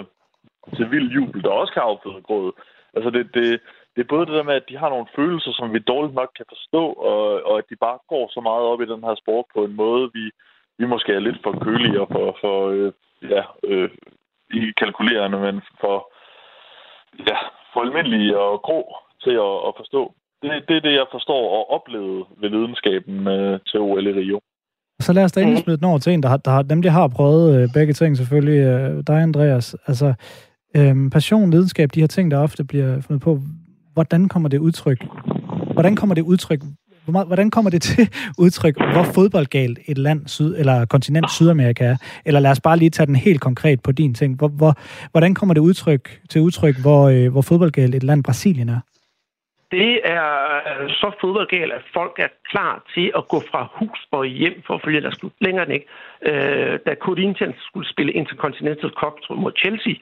[0.77, 2.53] til vild jubel, der også kan afføde gråd.
[2.97, 3.47] Altså, det, det,
[3.95, 6.31] det er både det der med, at de har nogle følelser, som vi dårligt nok
[6.37, 9.45] kan forstå, og, og at de bare går så meget op i den her sport
[9.55, 10.25] på en måde, vi,
[10.79, 12.93] vi måske er lidt for kølige og for, for øh,
[13.35, 13.91] ja, øh,
[14.55, 15.97] ikke kalkulerende, men for,
[17.29, 17.39] ja,
[17.73, 18.81] for almindelige og grå
[19.25, 20.03] til at, at forstå.
[20.43, 24.41] Det, det er det, jeg forstår og oplevede ved lidenskaben øh, til OL i Rio.
[25.01, 26.83] Så lad os da endelig smide den over til en, der har, der har, dem,
[26.83, 28.61] der har prøvet øh, begge ting selvfølgelig.
[28.61, 29.77] Øh, dig, Andreas.
[29.87, 30.15] Altså,
[30.77, 33.39] øh, passion, lidenskab, de her ting, der ofte bliver fundet på.
[33.93, 35.05] Hvordan kommer det udtryk?
[35.73, 36.61] Hvordan kommer det udtryk?
[37.13, 41.97] Hvordan kommer det til udtryk, hvor fodboldgalt et land, syd, eller kontinent Sydamerika er?
[42.25, 44.37] Eller lad os bare lige tage den helt konkret på din ting.
[44.37, 44.75] Hvor, hvor,
[45.11, 48.81] hvordan kommer det udtryk til udtryk, hvor, øh, hvor fodboldgalt et land Brasilien er?
[49.71, 50.29] Det er
[50.69, 54.75] øh, så fodboldgalt, at folk er klar til at gå fra hus og hjem for
[54.75, 55.33] at følge deres klub.
[55.41, 55.87] Længere end ikke.
[56.23, 59.95] Øh, da Corinthians skulle spille Intercontinental Cup mod Chelsea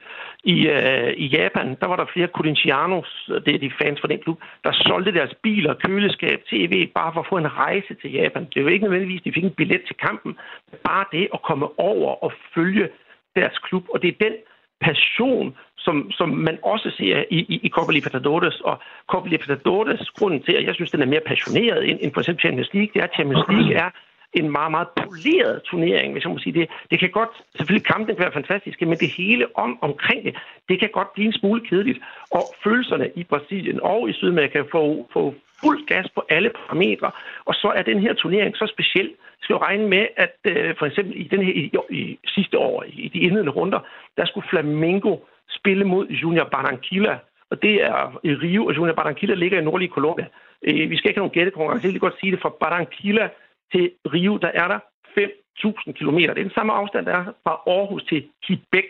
[0.43, 4.07] i, øh, i Japan, der var der flere Corinthians, øh, det er de fans fra
[4.07, 8.11] den klub, der solgte deres biler, køleskab, tv, bare for at få en rejse til
[8.11, 8.47] Japan.
[8.53, 10.37] Det er ikke nødvendigvis, de fik en billet til kampen.
[10.83, 12.89] Bare det at komme over og følge
[13.35, 13.83] deres klub.
[13.89, 14.33] Og det er den
[14.81, 18.61] passion, som, som man også ser i, i, i Copa Libertadores.
[18.61, 22.21] Og Copa Libertadores, grunden til, at jeg synes, den er mere passioneret end, end for
[22.21, 23.89] eksempel Champions League, det er, at Champions League er
[24.33, 26.67] en meget, meget poleret turnering, hvis jeg må sige det.
[26.91, 30.35] Det kan godt, selvfølgelig kampen kan være fantastiske, men det hele om, omkring det,
[30.69, 31.99] det kan godt blive en smule kedeligt.
[32.31, 37.11] Og følelserne i Brasilien og i Sydamerika får, få fuld gas på alle parametre.
[37.45, 39.07] Og så er den her turnering så speciel.
[39.07, 42.57] Jeg skal jo regne med, at øh, for eksempel i, den her, i, i sidste
[42.57, 43.79] år, i de indledende runder,
[44.17, 45.17] der skulle Flamengo
[45.49, 47.17] spille mod Junior Barranquilla.
[47.49, 50.27] Og det er i Rio, og Junior Barranquilla ligger i nordlige Colombia.
[50.63, 52.41] Øh, vi skal ikke have nogen gættekonkurrence, jeg kan godt sige det.
[52.41, 53.29] Fra Barranquilla
[53.73, 54.79] til Rio, der er der
[55.19, 56.17] 5.000 km.
[56.17, 58.89] Det er den samme afstand, der er fra Aarhus til Quebec.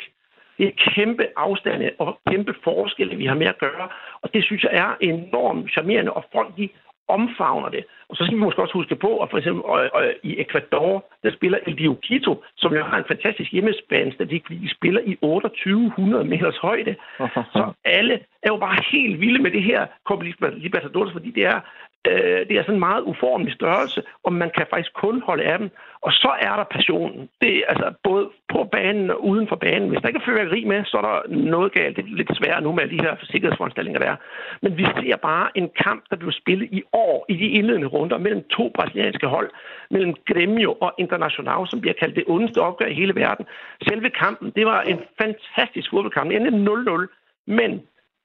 [0.57, 3.89] Det er kæmpe afstande og kæmpe forskelle, vi har med at gøre.
[4.21, 6.69] Og det synes jeg er enormt charmerende, og folk de
[7.07, 7.83] omfavner det.
[8.09, 11.05] Og så skal vi måske også huske på, at for eksempel øh, øh, i Ecuador,
[11.23, 15.15] der spiller El Dio Quito, som jo har en fantastisk hjemmesbane, fordi de spiller i
[15.15, 16.95] 2800 meters højde.
[17.53, 21.59] Så alle er jo bare helt vilde med det her Copa Libertadores, fordi det er
[22.07, 25.57] øh, det er sådan en meget uformelig størrelse, og man kan faktisk kun holde af
[25.59, 25.69] dem.
[26.01, 27.29] Og så er der passionen.
[27.41, 29.89] Det er altså både på banen og uden for banen.
[29.89, 31.17] Hvis der ikke er fyrværkeri med, så er der
[31.53, 31.95] noget galt.
[31.95, 34.15] Det er lidt sværere nu med alle de her sikkerhedsforanstaltninger, der er.
[34.61, 38.17] Men vi ser bare en kamp, der blev spillet i år i de indledende runder
[38.17, 39.49] mellem to brasilianske hold,
[39.91, 43.45] mellem Gremio og International, som bliver kaldt det ondeste opgør i hele verden.
[43.87, 46.29] Selve kampen, det var en fantastisk fodboldkamp.
[46.29, 47.07] Det endte 0-0,
[47.47, 47.71] men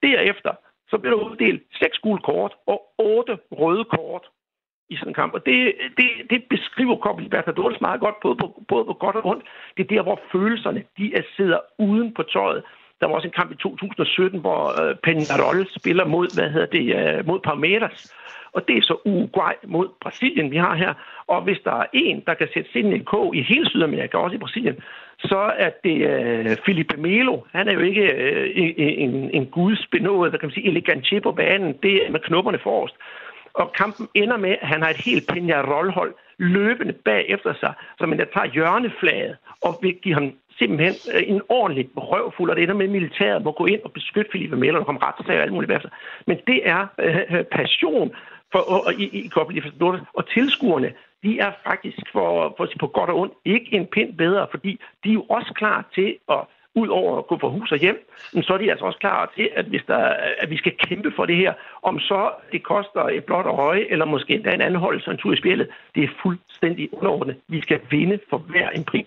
[0.03, 0.53] derefter
[0.93, 4.25] så bliver der uddelt seks gule kort og otte røde kort
[4.93, 5.33] i sådan en kamp.
[5.35, 5.59] Og det,
[5.99, 9.45] det, det beskriver Copa Libertadores meget godt, både på, både på godt og ondt.
[9.77, 12.63] Det er der, hvor følelserne de er, sidder uden på tøjet.
[13.01, 16.87] Der var også en kamp i 2017, hvor øh, Peñarol spiller mod, hvad hedder det,
[16.99, 18.15] øh, mod Palmeiras.
[18.53, 20.95] Og det er så Uruguay mod Brasilien, vi har her.
[21.27, 24.37] Og hvis der er en, der kan sætte sin i kog i hele Sydamerika, også
[24.37, 24.77] i Brasilien,
[25.25, 27.41] så er det øh, uh, Felipe Melo.
[27.53, 28.63] Han er jo ikke uh,
[29.05, 31.75] en, en gudsbenået, hvad kan man sige, elegant på banen.
[31.83, 32.95] Det er med knopperne forrest.
[33.55, 38.07] Og kampen ender med, at han har et helt Peñarol-hold løbende bag efter sig, så
[38.07, 42.63] man der tager hjørneflaget og vil give ham simpelthen øh, en ordentlig røvfuld, og det
[42.63, 45.43] ender med, at militæret må gå ind og beskytte Felipe Melo og komme ret og
[45.43, 45.89] alt muligt efter.
[46.27, 48.13] Men det er øh, passion
[48.53, 49.53] for, og, i, i Copa
[50.15, 50.93] og tilskuerne,
[51.23, 55.09] de er faktisk for, for på godt og ondt ikke en pind bedre, fordi de
[55.09, 56.41] er jo også klar til at
[56.75, 58.09] ud over at gå fra hus og hjem,
[58.43, 59.97] så er de altså også klar til, at, hvis der,
[60.39, 61.53] at vi skal kæmpe for det her,
[61.83, 65.33] om så det koster et blåt øje, eller måske endda en anholdelse og en tur
[65.33, 67.37] i spillet, det er fuldstændig underordnet.
[67.49, 69.07] Vi skal vinde for hver en pris.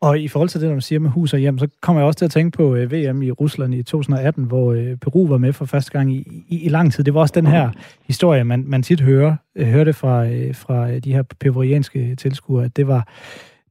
[0.00, 2.06] Og i forhold til det, når man siger med hus og hjem, så kommer jeg
[2.06, 5.38] også til at tænke på øh, VM i Rusland i 2018, hvor øh, Peru var
[5.38, 7.04] med for første gang i, i, i lang tid.
[7.04, 7.70] Det var også den her
[8.06, 12.64] historie, man, man tit hører, øh, hørte fra, øh, fra øh, de her peruvianske tilskuere,
[12.64, 13.08] at det var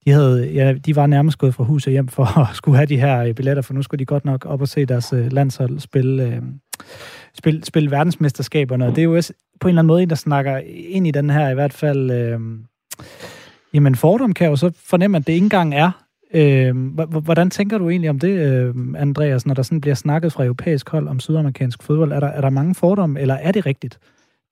[0.06, 2.86] de, havde, ja, de var nærmest gået fra hus og hjem for at skulle have
[2.86, 5.80] de her øh, billetter, for nu skulle de godt nok op og se deres landshold
[5.80, 6.44] spille,
[7.34, 8.86] spille, spille verdensmesterskaberne.
[8.86, 11.12] Og det er jo også på en eller anden måde en, der snakker ind i
[11.12, 12.12] den her i hvert fald...
[12.12, 12.40] Øh,
[13.74, 16.05] jamen fordom kan jo så fornemme, at det ikke engang er
[16.36, 16.76] Øh,
[17.24, 20.90] hvordan tænker du egentlig om det, øhm, Andreas, når der sådan bliver snakket fra europæisk
[20.90, 22.12] hold om sydamerikansk fodbold?
[22.12, 24.00] Er der, er der mange fordomme, eller er det rigtigt,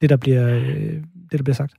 [0.01, 0.93] det der bliver, øh,
[1.31, 1.73] det, der bliver sagt?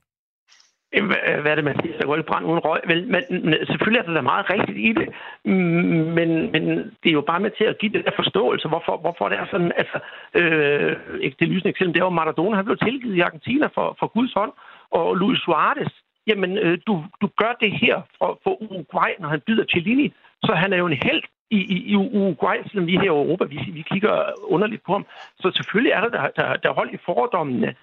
[1.41, 1.97] Hvad er det, man siger?
[1.97, 2.81] Der brand uden røg.
[2.87, 5.07] Vel, men, selvfølgelig er der meget rigtigt i det,
[5.45, 6.63] mm, men, men
[7.01, 9.45] det er jo bare med til at give det der forståelse, hvorfor, hvorfor det er
[9.51, 9.99] sådan, altså,
[10.33, 10.95] øh,
[11.39, 14.51] det lysende eksempel, det var Maradona, han blev tilgivet i Argentina for, for Guds hånd,
[14.91, 15.93] og Luis Suarez,
[16.27, 20.13] jamen, øh, du, du gør det her for, for Uruguay, når han byder Cellini,
[20.43, 23.43] så han er jo en held i, i, i Uruguay, selvom vi her i Europa,
[23.45, 25.05] vi, vi kigger underligt på ham.
[25.39, 27.75] Så selvfølgelig er der, der, der, der hold i fordommene.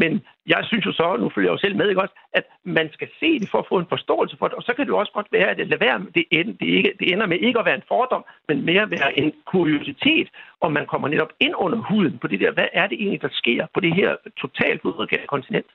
[0.00, 2.92] Men jeg synes jo så, nu følger jeg jo selv med, ikke også, at man
[2.92, 4.56] skal se det for at få en forståelse for det.
[4.56, 6.92] Og så kan det jo også godt være, at det, lader det, ender, det, ikke,
[6.98, 10.28] det ender med ikke at være en fordom, men mere at være en kuriositet,
[10.60, 13.28] og man kommer netop ind under huden på det der, hvad er det egentlig, der
[13.32, 15.66] sker på det her totalt udrykket kontinent.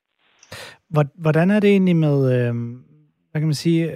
[1.18, 2.54] Hvordan er det egentlig med, øh,
[3.30, 3.90] hvad kan man sige,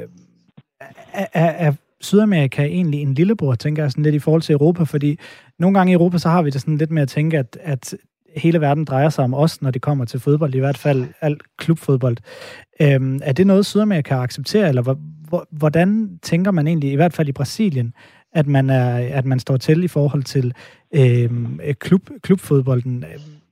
[1.13, 4.83] er, er, er Sydamerika egentlig en lillebror, tænker jeg sådan lidt i forhold til Europa,
[4.83, 5.19] fordi
[5.59, 7.95] nogle gange i Europa, så har vi det sådan lidt med at tænke, at, at
[8.37, 11.43] hele verden drejer sig om os, når det kommer til fodbold, i hvert fald alt
[11.57, 12.17] klubfodbold.
[12.81, 14.95] Øhm, er det noget, Sydamerika accepterer, eller
[15.51, 17.95] hvordan tænker man egentlig, i hvert fald i Brasilien,
[18.33, 20.53] at man, er, at man står til i forhold til
[20.95, 23.05] øhm, klub, klubfodbolden?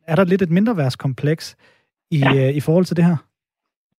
[0.06, 1.56] Er der lidt et mindreværdskompleks
[2.10, 2.48] i, ja.
[2.48, 3.16] øh, i forhold til det her?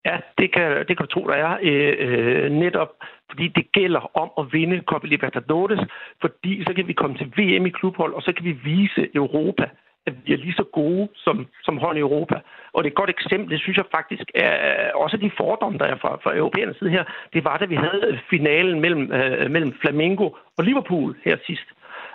[0.05, 1.57] Ja, det kan, det kan du tro, der er.
[1.61, 2.91] Øh, øh, netop
[3.29, 5.79] fordi det gælder om at vinde Copa Libertadores,
[6.21, 9.65] fordi så kan vi komme til VM i klubhold, og så kan vi vise Europa,
[10.07, 12.35] at vi er lige så gode som, som hold i Europa.
[12.73, 15.85] Og det er et godt eksempel, det synes jeg faktisk er også de fordomme, der
[15.85, 17.03] er fra, fra europæernes side her,
[17.33, 20.27] det var, da vi havde finalen mellem, øh, mellem Flamengo
[20.57, 21.67] og Liverpool her sidst.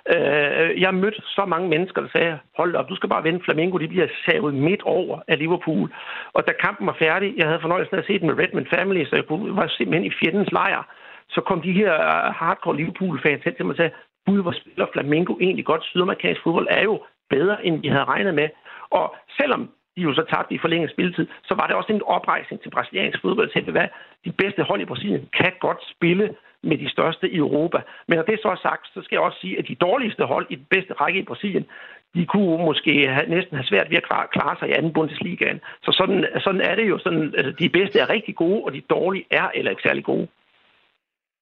[0.09, 3.78] Øh, jeg mødte så mange mennesker, der sagde, hold op, du skal bare vende Flamengo,
[3.78, 5.94] de bliver savet midt over af Liverpool.
[6.32, 9.05] Og da kampen var færdig, jeg havde fornøjelsen af at se den med Redmond Family,
[9.05, 10.82] så jeg var simpelthen i fjendens lejr.
[11.28, 13.94] Så kom de her øh, hardcore Liverpool-fans hen til mig og sagde,
[14.26, 15.84] gud, hvor spiller Flamengo egentlig godt.
[15.84, 16.94] Sydamerikansk fodbold er jo
[17.30, 18.48] bedre, end vi havde regnet med.
[18.90, 22.62] Og selvom de jo så tabte i forlænget spilletid, så var det også en oprejsning
[22.62, 23.88] til brasiliansk fodbold til, hvad
[24.24, 27.78] de bedste hold i Brasilien kan godt spille med de største i Europa.
[28.08, 30.46] Men når det så er sagt, så skal jeg også sige, at de dårligste hold
[30.50, 31.66] i den bedste række i Brasilien,
[32.14, 35.60] de kunne måske have, næsten have svært ved at klare, klare sig i anden Bundesligaen.
[35.82, 36.98] Så sådan, sådan er det jo.
[36.98, 40.28] Sådan, altså, de bedste er rigtig gode, og de dårlige er eller ikke særlig gode.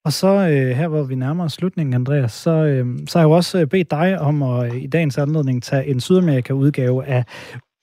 [0.05, 3.31] Og så øh, her, hvor vi nærmer os slutningen, Andreas, så, øh, så har jeg
[3.31, 7.25] jo også øh, bedt dig om at øh, i dagens anledning tage en Sydamerika-udgave af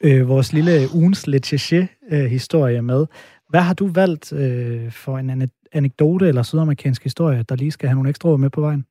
[0.04, 3.06] øh, vores lille ugens Lecheche-historie øh, med.
[3.50, 5.30] Hvad har du valgt øh, for en
[5.74, 8.86] anekdote eller sydamerikansk historie, der lige skal have nogle ekstra ord med på vejen?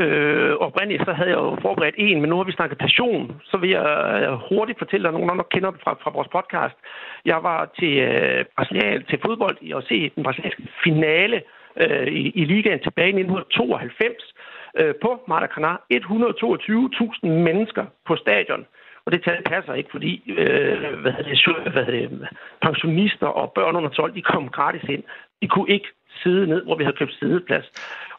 [0.00, 3.56] Øh, oprindeligt så havde jeg jo forberedt en, men nu har vi snakket passion, så
[3.56, 3.86] vil jeg
[4.22, 6.76] øh, hurtigt fortælle dig, nogen nok kender det fra, fra vores podcast.
[7.24, 11.42] Jeg var til øh, Brasilien, til fodbold og se den brasilianske finale
[11.82, 14.34] øh, i, i ligaen tilbage i 1992
[14.80, 15.72] øh, på Maracanã.
[15.94, 18.64] 122.000 mennesker på stadion.
[19.08, 21.38] Og det tal passer ikke, fordi øh, hvad det,
[21.72, 22.28] hvad det,
[22.62, 25.02] pensionister og børn under 12, de kom gratis ind.
[25.42, 25.88] De kunne ikke
[26.22, 27.66] sidde ned, hvor vi havde købt sideplads.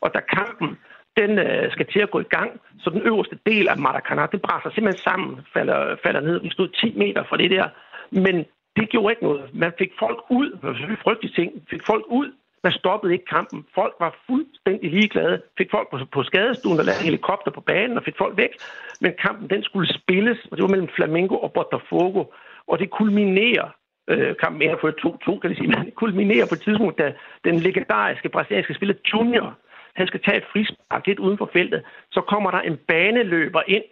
[0.01, 0.69] Og da kampen
[1.17, 4.41] den øh, skal til at gå i gang, så den øverste del af Maracana, det
[4.41, 6.41] brænder simpelthen sammen, falder, falder ned.
[6.41, 7.67] Vi stod 10 meter fra det der.
[8.11, 8.35] Men
[8.75, 9.43] det gjorde ikke noget.
[9.53, 12.27] Man fik folk ud, man fik frygtelige ting, fik folk ud
[12.63, 13.65] man stoppede ikke kampen.
[13.75, 15.41] Folk var fuldstændig ligeglade.
[15.57, 18.53] Fik folk på, på skadestuen, og lavede helikopter på banen og fik folk væk.
[19.01, 22.23] Men kampen den skulle spilles, og det var mellem Flamengo og Botafogo.
[22.67, 23.67] Og det kulminerer
[24.09, 27.13] øh, kampen at få 2-2, kan det sige, men det kulminerer på et tidspunkt, da
[27.43, 29.57] den legendariske brasilianske spiller Junior,
[29.95, 33.83] han skal tage et frispark lidt uden for feltet, så kommer der en baneløber ind,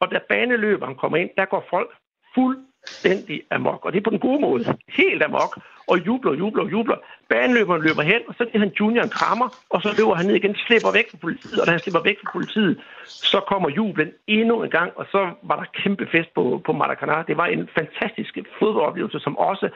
[0.00, 1.90] og da baneløberen kommer ind, der går folk
[2.34, 5.52] fuld fuldstændig amok, og det er på den gode måde, helt amok,
[5.86, 6.96] og jubler, jubler, jubler.
[7.28, 10.54] Baneløberen løber hen, og så giver han junioren krammer, og så løber han ned igen,
[10.66, 14.62] slipper væk fra politiet, og da han slipper væk fra politiet, så kommer jublen endnu
[14.62, 17.16] en gang, og så var der kæmpe fest på, på Maracanã.
[17.28, 19.68] Det var en fantastisk fodboldoplevelse, som også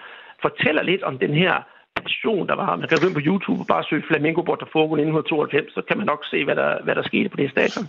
[0.42, 1.54] fortæller lidt om den her
[1.96, 2.76] passion, der var.
[2.76, 6.06] Man kan gå ind på YouTube og bare søge Flamengo Botafogo 1992, så kan man
[6.06, 7.86] nok se, hvad der, hvad der skete på det stadion.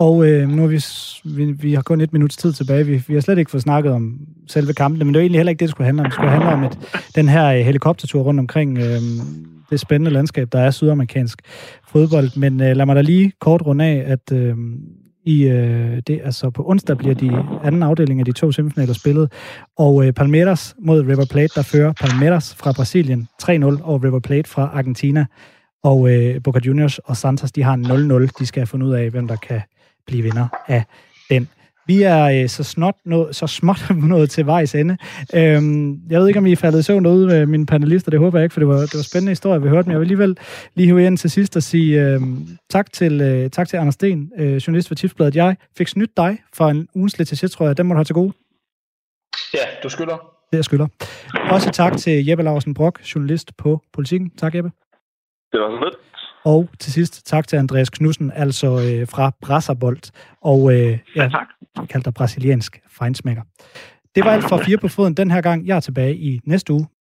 [0.00, 0.80] Og øh, nu har vi,
[1.24, 2.86] vi, vi har kun et minuts tid tilbage.
[2.86, 5.50] Vi, vi har slet ikke fået snakket om selve kampen, men det er egentlig heller
[5.50, 6.04] ikke det, det skulle handle om.
[6.04, 6.78] Det skulle handle om et,
[7.14, 9.00] den her øh, helikoptertur rundt omkring øh,
[9.70, 11.38] det spændende landskab, der er sydamerikansk
[11.88, 12.38] fodbold.
[12.38, 14.56] Men øh, lad mig da lige kort runde af, at øh,
[15.24, 17.30] i, øh, det, altså på onsdag bliver de
[17.64, 19.32] anden afdeling af de to semifinaler spillet,
[19.78, 23.48] og øh, Palmeiras mod River Plate, der fører Palmeiras fra Brasilien 3-0
[23.82, 25.26] og River Plate fra Argentina.
[25.82, 28.32] Og øh, Boca Juniors og Santos, de har 0-0.
[28.38, 29.60] De skal have fundet ud af, hvem der kan
[30.06, 30.84] blive vinder af
[31.30, 31.48] den.
[31.86, 34.96] Vi er øh, så, snot nået, så småt nået til vejs ende.
[35.34, 38.10] Øhm, jeg ved ikke, om I er faldet i søvn derude med mine panelister.
[38.10, 39.88] Det håber jeg ikke, for det var, det var spændende historie, vi hørte.
[39.88, 40.38] Men jeg vil alligevel
[40.74, 44.32] lige hive ind til sidst og sige øhm, tak, til, øh, tak til Anders Sten,
[44.38, 45.36] øh, journalist for Tipsbladet.
[45.36, 47.76] Jeg fik snydt dig for en ugens lidt tror jeg.
[47.76, 48.32] Den må du have til gode.
[49.54, 50.16] Ja, du skylder.
[50.50, 50.86] Det jeg skylder.
[51.50, 54.30] Også tak til Jeppe Larsen Brock, journalist på Politiken.
[54.30, 54.70] Tak, Jeppe.
[55.52, 55.96] Det var så lidt.
[56.44, 61.46] Og til sidst, tak til Andreas Knudsen, altså øh, fra Brasserbold, og øh, ja, tak.
[61.88, 63.42] kaldt dig brasiliansk fejnsmækker.
[64.14, 65.66] Det var alt for fire på foden den her gang.
[65.66, 66.86] Jeg er tilbage i næste uge